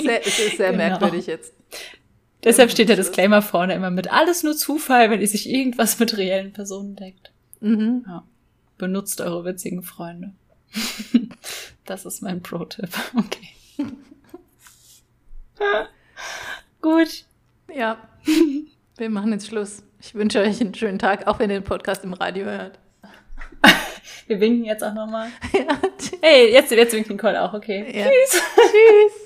[0.02, 0.88] Sehr, es ist sehr Genau.
[0.88, 1.52] merkwürdig jetzt.
[2.42, 2.96] Deshalb steht der.
[2.96, 7.32] Disclaimer vorne immer mit alles nur Zufall, wenn ihr sich irgendwas mit reellen Personen deckt.
[7.60, 8.04] Mhm.
[8.06, 8.24] Ja.
[8.76, 10.32] Benutzt eure witzigen Freunde.
[11.84, 12.90] das ist mein Pro-Tipp.
[13.16, 13.48] Okay.
[16.80, 17.24] Gut.
[17.74, 17.98] Ja,
[18.96, 19.82] wir machen jetzt Schluss.
[20.00, 22.78] Ich wünsche euch einen schönen Tag, auch wenn ihr den Podcast im Radio hört.
[24.26, 25.28] Wir winken jetzt auch nochmal.
[25.52, 25.78] Ja,
[26.20, 27.98] Hey, jetzt, jetzt winkt Nicole auch, okay.
[27.98, 28.06] ja.
[28.06, 29.24] Tschüss.